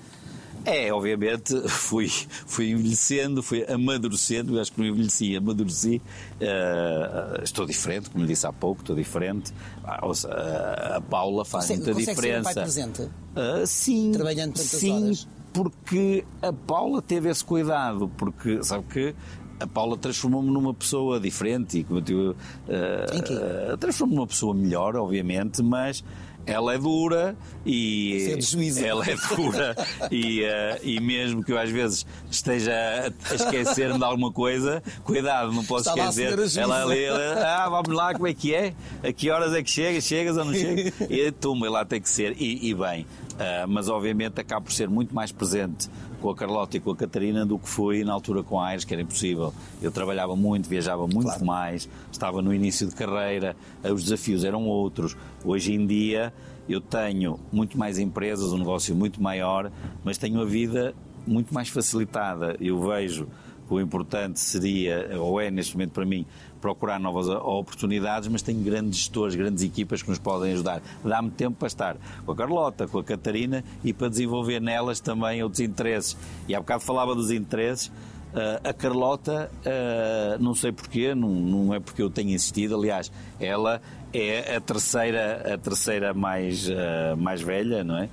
[0.66, 2.10] é, obviamente, fui,
[2.46, 6.02] fui envelhecendo, fui amadurecendo, acho que não envelheci, amadureci.
[6.40, 9.52] Uh, estou diferente, como lhe disse há pouco, estou diferente.
[9.52, 12.44] Uh, a Paula faz consegue, muita consegue diferença.
[12.44, 13.02] Ser um pai presente?
[13.04, 14.12] Uh, sim.
[14.12, 15.28] Trabalhando tantas sim, horas?
[15.54, 19.16] porque a Paula teve esse cuidado, porque sabe que
[19.60, 24.96] a Paula transformou-me numa pessoa diferente e como eu tive, uh, transformou-me numa pessoa melhor,
[24.96, 26.04] obviamente, mas
[26.46, 27.36] ela é dura
[27.66, 28.36] e
[28.82, 29.76] é ela é dura
[30.12, 35.54] e, uh, e mesmo que eu às vezes esteja a esquecer-me de alguma coisa, cuidado,
[35.54, 36.60] não posso Estava esquecer.
[36.60, 38.74] Ela ali, ah, vamos lá, como é que é?
[39.02, 40.04] A que horas é que chegas?
[40.04, 40.94] Chegas ou não chegas?
[41.10, 42.36] E toma, lá tem que ser.
[42.40, 45.90] E, e bem, uh, mas obviamente acaba por ser muito mais presente
[46.22, 48.86] com a Carlota e com a Catarina do que fui na altura com a Aires,
[48.86, 49.54] que era impossível.
[49.82, 51.46] Eu trabalhava muito, viajava muito claro.
[51.46, 55.18] mais, estava no início de carreira, os desafios eram outros.
[55.44, 56.34] Hoje em dia
[56.68, 59.70] eu tenho muito mais empresas, um negócio muito maior,
[60.04, 60.96] mas tenho a vida
[61.28, 62.56] muito mais facilitada.
[62.60, 63.28] Eu vejo
[63.68, 66.26] que o importante seria, ou é neste momento para mim,
[66.64, 70.82] procurar novas oportunidades, mas tenho grandes gestores, grandes equipas que nos podem ajudar.
[71.04, 75.44] Dá-me tempo para estar com a Carlota, com a Catarina e para desenvolver nelas também
[75.44, 76.16] outros interesses.
[76.48, 77.88] E há bocado falava dos interesses.
[77.88, 83.12] Uh, a Carlota, uh, não sei porquê, não, não, é porque eu tenho insistido, aliás,
[83.40, 83.82] ela
[84.14, 88.10] é a terceira, a terceira mais, uh, mais velha, não é?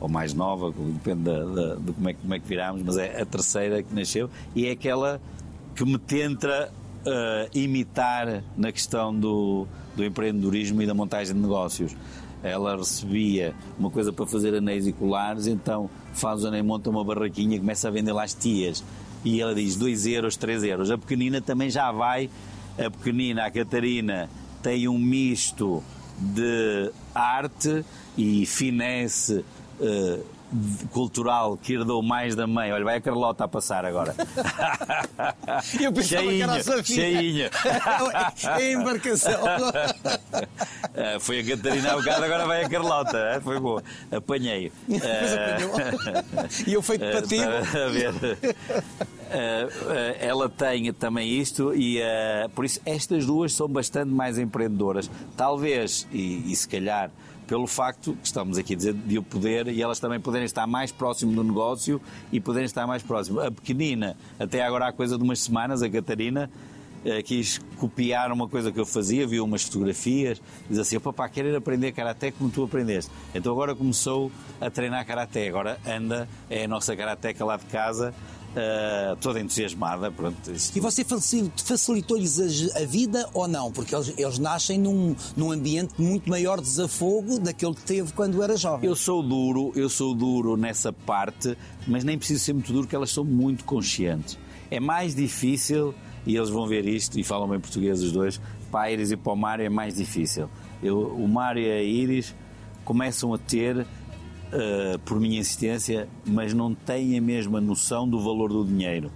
[0.00, 3.24] ou mais nova, depende de, de, como, é, como é que viramos, mas é a
[3.24, 5.20] terceira que nasceu e é aquela
[5.76, 6.72] que me tenta
[7.06, 11.96] uh, imitar na questão do, do empreendedorismo e da montagem de negócios.
[12.42, 17.02] Ela recebia uma coisa para fazer anéis e colares, então faz o anel, monta uma
[17.04, 18.84] barraquinha, começa a vender lá as tias.
[19.24, 20.90] E ela diz 2 euros, 3 euros.
[20.90, 22.30] A pequenina também já vai.
[22.78, 24.28] A pequenina, a Catarina,
[24.62, 25.82] tem um misto
[26.18, 27.84] de arte
[28.16, 29.44] e finesse
[29.80, 30.24] uh,
[30.92, 32.72] cultural que herdou mais da mãe.
[32.72, 34.14] Olha, vai a Carlota a passar agora.
[35.80, 36.96] Eu pensava cheinha, que era a Sofia.
[36.96, 37.50] Cheinha.
[38.46, 39.40] É a embarcação.
[39.42, 43.38] Uh, foi a Catarina há bocado, agora vai a Carlota.
[43.38, 43.82] Uh, foi boa.
[44.10, 44.72] Apanhei.
[44.88, 44.98] Uh,
[46.66, 47.38] e eu feito para ti.
[47.42, 48.38] A ver.
[50.20, 52.00] ela tem também isto e
[52.54, 55.10] por isso estas duas são bastante mais empreendedoras.
[55.36, 57.10] Talvez, e, e se calhar
[57.46, 60.66] pelo facto que estamos aqui a dizer de o poder e elas também poderem estar
[60.66, 62.00] mais próximo do negócio
[62.32, 63.40] e poderem estar mais próximo.
[63.40, 66.50] A pequenina, até agora há coisa de umas semanas, a Catarina,
[67.04, 71.56] eh, quis copiar uma coisa que eu fazia, viu umas fotografias, diz assim: papá, quero
[71.56, 73.10] aprender karaté como tu aprendeste.
[73.32, 78.12] Então agora começou a treinar karaté, agora anda, é a nossa karateca lá de casa
[78.56, 80.10] uh, toda entusiasmada.
[80.10, 80.36] Pronto.
[80.74, 83.70] E você facilitou-lhes a, vida ou não?
[83.70, 88.56] Porque eles, eles nascem num, num ambiente muito maior desafogo daquele que teve quando era
[88.56, 88.88] jovem.
[88.88, 92.96] Eu sou duro, eu sou duro nessa parte, mas nem preciso ser muito duro, porque
[92.96, 94.38] elas são muito conscientes.
[94.70, 95.94] É mais difícil,
[96.26, 98.40] e eles vão ver isto, e falam bem português os dois,
[98.70, 100.48] para a Iris e para o Mário é mais difícil.
[100.82, 102.34] Eu, o Mário e a Iris
[102.84, 103.86] começam a ter
[104.52, 109.10] uh, por minha insistência, mas não têm a mesma noção do valor do dinheiro.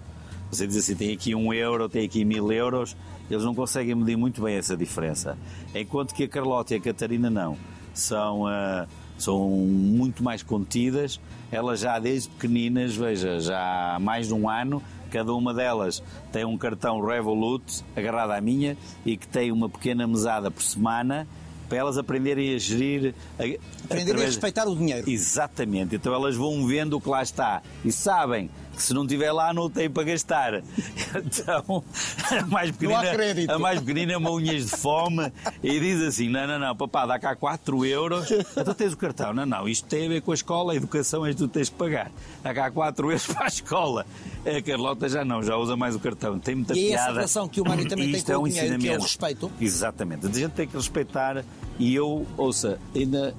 [0.50, 2.96] Você diz assim, tem aqui um euro, tem aqui mil euros,
[3.30, 5.38] eles não conseguem medir muito bem essa diferença.
[5.74, 7.56] Enquanto que a Carlota e a Catarina não.
[7.94, 8.86] São, uh,
[9.18, 11.20] são muito mais contidas.
[11.52, 16.02] Elas já desde pequeninas, veja, já há mais de um ano, cada uma delas
[16.32, 21.26] tem um cartão Revolut agarrado à minha e que tem uma pequena mesada por semana
[21.70, 23.14] para elas aprenderem a gerir.
[23.34, 24.22] Aprenderem através...
[24.22, 25.08] a respeitar o dinheiro.
[25.08, 25.94] Exatamente.
[25.94, 28.50] Então elas vão vendo o que lá está e sabem
[28.80, 30.62] que se não tiver lá não tem para gastar.
[31.12, 31.82] Então,
[32.30, 36.46] a mais pequenina, a mais pequenina é uma unhas de fome e diz assim: não,
[36.46, 39.32] não, não, papá, dá cá 4 euros, então tens o cartão.
[39.32, 41.66] Não, não, isto tem a ver com a escola, a educação é que tu tens
[41.66, 42.12] de pagar.
[42.42, 44.06] Dá cá 4 euros para a escola.
[44.46, 46.38] A Carlota já não, já usa mais o cartão.
[46.38, 46.90] Tem muita e piada.
[46.90, 48.96] E essa relação que o Mário também tem com é um o dinheiro, que é
[48.96, 49.50] o respeito.
[49.60, 50.26] Exatamente.
[50.26, 51.44] A gente tem que respeitar
[51.78, 53.34] e eu, ouça, ainda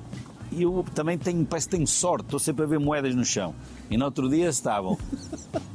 [0.52, 3.56] eu também tenho, parece que tenho sorte, estou sempre a ver moedas no chão.
[3.90, 4.98] E no outro dia estavam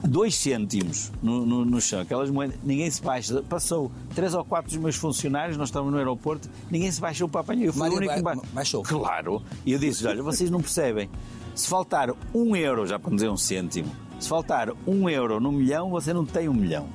[0.05, 3.43] dois cêntimos no, no, no, chão, aquelas moedas, ninguém se baixa.
[3.43, 7.41] Passou três ou quatro dos meus funcionários, nós estávamos no aeroporto, ninguém se baixou para
[7.41, 7.67] apanhar.
[7.67, 8.83] Eu fui Mário o único ba baixou.
[8.83, 9.43] Claro.
[9.65, 11.09] E eu disse: olha, vocês não percebem.
[11.55, 15.91] Se faltar um euro, já para dizer um cêntimo, se faltar um euro no milhão,
[15.91, 16.87] você não tem um milhão.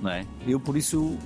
[0.00, 0.24] Não é?
[0.46, 1.16] Eu por isso,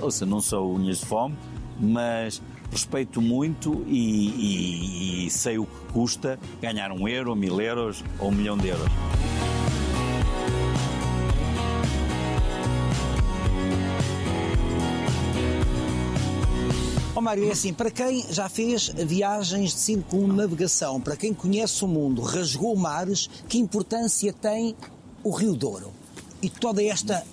[0.00, 1.36] ouça, não sou unhas de fome,
[1.78, 8.04] mas respeito muito e, e, e sei o que custa ganhar um euro, mil euros
[8.18, 8.90] ou um milhão de euros.
[17.18, 21.88] Oh, Mário, é assim, para quem já fez viagens de circunnavegação, para quem conhece o
[21.88, 24.76] mundo, rasgou mares, que importância tem
[25.24, 25.94] o Rio Douro?
[26.42, 27.24] E toda esta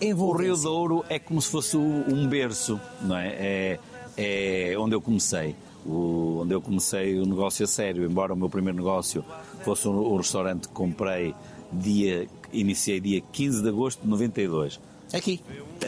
[0.00, 0.52] envolvência?
[0.52, 3.28] O Rio Douro é como se fosse um berço, não é?
[3.30, 3.80] é
[4.16, 5.54] é onde eu comecei.
[5.84, 9.24] O, onde eu comecei o negócio a sério, embora o meu primeiro negócio
[9.64, 11.34] fosse o, o restaurante que comprei
[11.72, 14.78] dia, iniciei dia 15 de agosto de 92.
[15.12, 15.40] Aqui?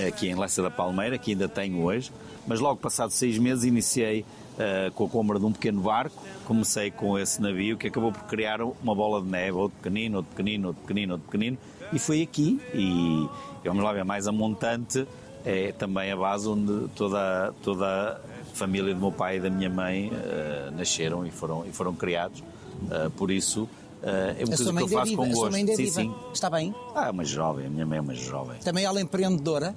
[0.07, 2.13] Aqui em Leça da Palmeira, que ainda tenho hoje,
[2.47, 6.91] mas logo passados seis meses iniciei uh, com a compra de um pequeno barco, comecei
[6.91, 10.69] com esse navio que acabou por criar uma bola de neve, outro pequenino, outro pequenino,
[10.69, 11.59] outro pequenino, outro pequenino,
[11.93, 13.29] e foi aqui, e
[13.65, 15.07] vamos lá ver, mais a montante,
[15.45, 19.69] é também a base onde toda, toda a família do meu pai e da minha
[19.69, 22.41] mãe uh, nasceram e foram, e foram criados.
[22.41, 23.69] Uh, por isso, uh,
[24.03, 25.33] é uma a coisa que eu faço viva, com gosto.
[25.33, 26.01] A sua mãe é sim, viva.
[26.01, 26.15] sim.
[26.33, 26.75] Está bem?
[26.95, 28.59] Ah, é uma jovem, a minha mãe é uma jovem.
[28.61, 29.75] Também ela é empreendedora?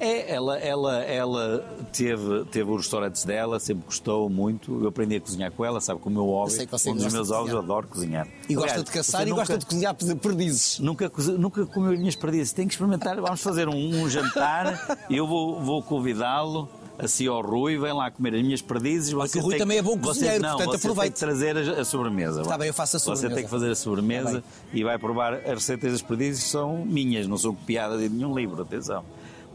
[0.00, 4.80] É, ela, ela, ela teve, teve os restaurantes dela, sempre gostou muito.
[4.82, 6.52] Eu aprendi a cozinhar com ela, sabe, com o meu hobby.
[6.86, 8.26] Um dos meus hobbies, eu adoro cozinhar.
[8.48, 10.78] E Aliás, gosta de caçar e nunca, gosta de cozinhar perdizes.
[10.78, 12.52] Nunca, nunca comeu as minhas perdizes.
[12.52, 13.20] Tem que experimentar.
[13.20, 16.68] Vamos fazer um, um jantar e eu vou, vou convidá-lo
[16.98, 19.12] assim ao Rui, vem lá comer as minhas perdizes.
[19.12, 21.14] Você o Rui também é bom cozinheiro, não, portanto você aproveite.
[21.20, 22.42] Tem que trazer a, a sobremesa.
[22.42, 23.28] Está bem, eu faço a sobremesa.
[23.28, 27.26] Você tem que fazer a sobremesa e vai provar as receitas das perdizes são minhas,
[27.26, 29.04] não são copiadas de nenhum livro, atenção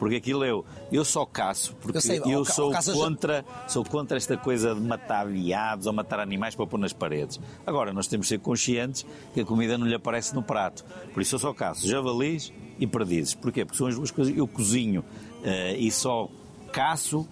[0.03, 4.35] porque aquilo eu, eu só caço, porque eu, sei, eu sou, contra, sou contra esta
[4.35, 7.39] coisa de matar viados ou matar animais para pôr nas paredes.
[7.65, 10.83] Agora, nós temos de ser conscientes que a comida não lhe aparece no prato.
[11.13, 13.33] Por isso eu só caço javalis e perdizes.
[13.33, 13.63] Porquê?
[13.63, 14.35] Porque são as duas coisas.
[14.35, 15.05] Eu cozinho
[15.39, 16.27] uh, e só
[16.73, 17.25] caço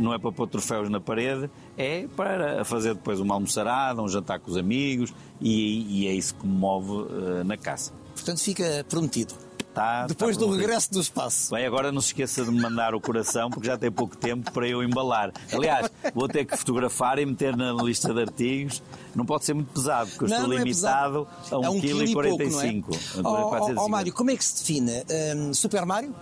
[0.00, 4.40] não é para pôr troféus na parede, é para fazer depois uma almoçarada, um jantar
[4.40, 5.12] com os amigos
[5.42, 7.92] e, e é isso que me move uh, na caça.
[8.14, 9.43] Portanto, fica prometido.
[9.74, 11.52] Tá, Depois tá do regresso do espaço.
[11.52, 14.52] Bem, agora não se esqueça de me mandar o coração, porque já tem pouco tempo
[14.52, 15.32] para eu embalar.
[15.52, 18.80] Aliás, vou ter que fotografar e meter na lista de artigos.
[19.16, 22.84] Não pode ser muito pesado, porque eu não, estou não é limitado é a 1,45
[22.84, 23.76] kg.
[23.76, 25.02] Ó Mário, como é que se define?
[25.36, 26.14] Um, Super Mário?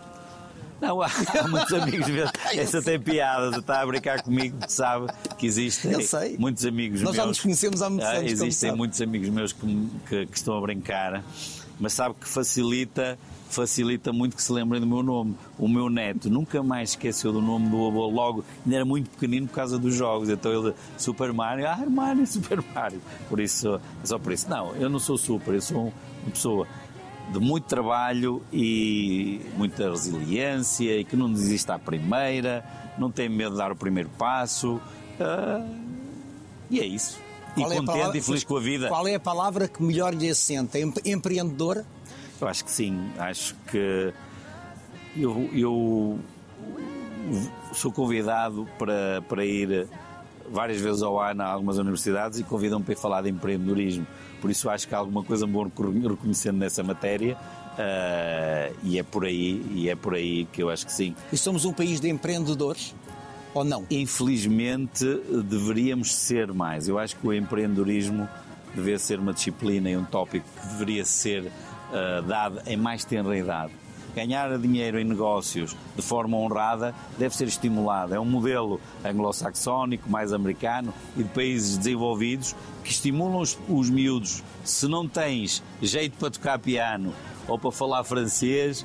[0.80, 2.30] Não, há, há, muitos amigos meus.
[2.57, 5.07] Essa tem piada, está a brincar comigo, sabe
[5.38, 5.92] que existem
[6.38, 7.16] muitos amigos Nós meus.
[7.16, 8.32] Nós já nos conhecemos há muitos ah, anos.
[8.32, 11.22] Existem muitos amigos meus que, que, que estão a brincar,
[11.78, 13.16] mas sabe que facilita
[13.55, 15.36] facilita muito que se lembrem do meu nome.
[15.59, 19.46] O meu neto nunca mais esqueceu do nome do avô, logo, ainda era muito pequenino
[19.46, 23.00] por causa dos jogos, então ele, Super Mario, ah, Mario, Super Mario.
[23.28, 24.48] Por isso, é só por isso.
[24.48, 25.92] Não, eu não sou super, eu sou
[26.22, 26.66] uma pessoa
[27.32, 32.64] de muito trabalho e muita resiliência e que não desiste à primeira,
[32.98, 34.80] não tem medo de dar o primeiro passo.
[35.20, 35.82] Uh,
[36.70, 37.20] e é isso.
[37.55, 38.88] Qual e é contente palavra, e feliz com a vida.
[38.88, 40.78] Qual é a palavra que melhor lhe assenta?
[41.05, 41.86] Empreendedora?
[42.43, 44.12] Eu acho que sim, acho que
[45.16, 46.18] eu, eu
[47.72, 49.86] sou convidado para, para ir
[50.51, 54.05] várias vezes ao ano a algumas universidades e convidam-me para ir falar de empreendedorismo.
[54.40, 55.70] Por isso acho que há alguma coisa boa
[56.11, 60.84] reconhecendo nessa matéria uh, e é por aí e é por aí que eu acho
[60.84, 61.14] que sim.
[61.32, 62.93] E somos um país de empreendedores?
[63.55, 63.86] Ou não?
[63.88, 65.05] Infelizmente
[65.45, 66.88] deveríamos ser mais.
[66.88, 68.28] Eu acho que o empreendedorismo
[68.74, 71.53] deveria ser uma disciplina e um tópico que deveria ser
[71.93, 73.72] uh, dado em mais tenra idade.
[74.14, 78.14] Ganhar dinheiro em negócios de forma honrada deve ser estimulado.
[78.14, 84.43] É um modelo anglo-saxónico, mais americano e de países desenvolvidos que estimulam os, os miúdos.
[84.64, 87.14] Se não tens jeito para tocar piano
[87.49, 88.84] ou para falar francês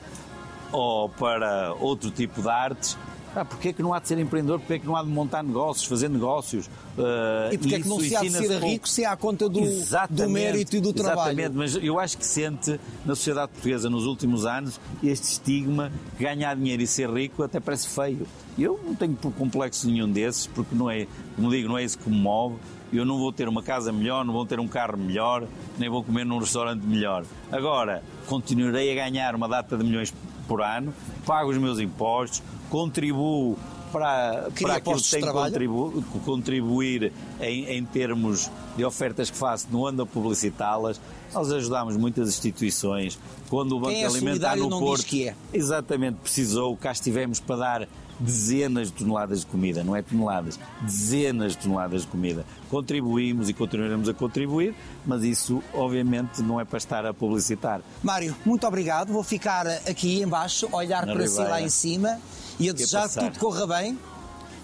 [0.72, 2.97] ou para outro tipo de artes,
[3.38, 4.59] Ah, porque é que não há de ser empreendedor?
[4.59, 6.65] Porque é que não há de montar negócios, fazer negócios?
[6.65, 9.47] Uh, e porque é que não se há de ser rico se há a conta
[9.47, 9.61] do,
[10.09, 11.39] do mérito e do trabalho?
[11.39, 16.23] Exatamente, mas eu acho que sente na sociedade portuguesa nos últimos anos este estigma que
[16.23, 18.25] ganhar dinheiro e ser rico até parece feio.
[18.57, 22.09] Eu não tenho complexo nenhum desses, porque não é, como digo, não é isso que
[22.09, 22.55] me move.
[22.91, 25.45] Eu não vou ter uma casa melhor, não vou ter um carro melhor,
[25.77, 27.25] nem vou comer num restaurante melhor.
[27.51, 30.13] Agora, continuarei a ganhar uma data de milhões
[30.47, 30.93] por ano,
[31.25, 33.57] pago os meus impostos, contribuo
[33.91, 39.67] para, para aquilo que tem que contribu contribuir em, em, termos de ofertas que faço,
[39.71, 40.99] não ando a publicitá-las.
[41.33, 43.19] Nós ajudamos muitas instituições.
[43.49, 45.35] Quando o Banco Quem é Alimentar no Porto que é.
[45.53, 47.88] exatamente precisou, cá estivemos para dar
[48.20, 52.45] dezenas de toneladas de comida, não é toneladas, dezenas de toneladas de comida.
[52.70, 57.82] Contribuímos e continuaremos a contribuir, mas isso obviamente não é para estar a publicitar.
[58.03, 59.11] Mário, muito obrigado.
[59.11, 61.45] Vou ficar aqui embaixo, olhar Na para Ribeira.
[61.45, 62.20] si lá em cima
[62.59, 63.97] e a desejar que tudo corra bem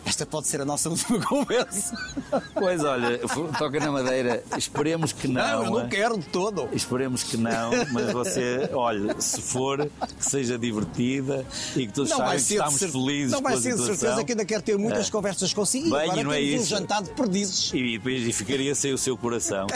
[0.06, 1.98] esta pode ser a nossa última conversa.
[2.54, 3.20] Pois olha,
[3.58, 4.44] toca na madeira.
[4.58, 5.42] Esperemos que não.
[5.42, 6.70] Não, eu não quero de todo.
[6.74, 11.46] Esperemos que não, mas você, olha, se for, que seja divertida
[11.76, 13.32] e que todos não saibam que estamos felizes.
[13.32, 15.12] Não vai ser de certeza que ainda quero ter muitas é.
[15.12, 15.90] conversas consigo.
[15.92, 16.64] Bem, agora não é isso.
[16.64, 17.72] um jantar de perdizes.
[17.74, 19.68] E depois ficaria sem o seu coração.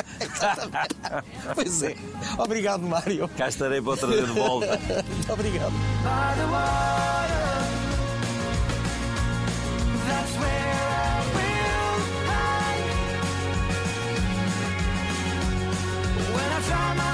[1.56, 1.96] pois é.
[2.38, 3.30] Obrigado, Mário.
[3.38, 4.80] Cá estarei para o trazer de volta.
[5.32, 5.74] Obrigado.
[16.68, 17.07] time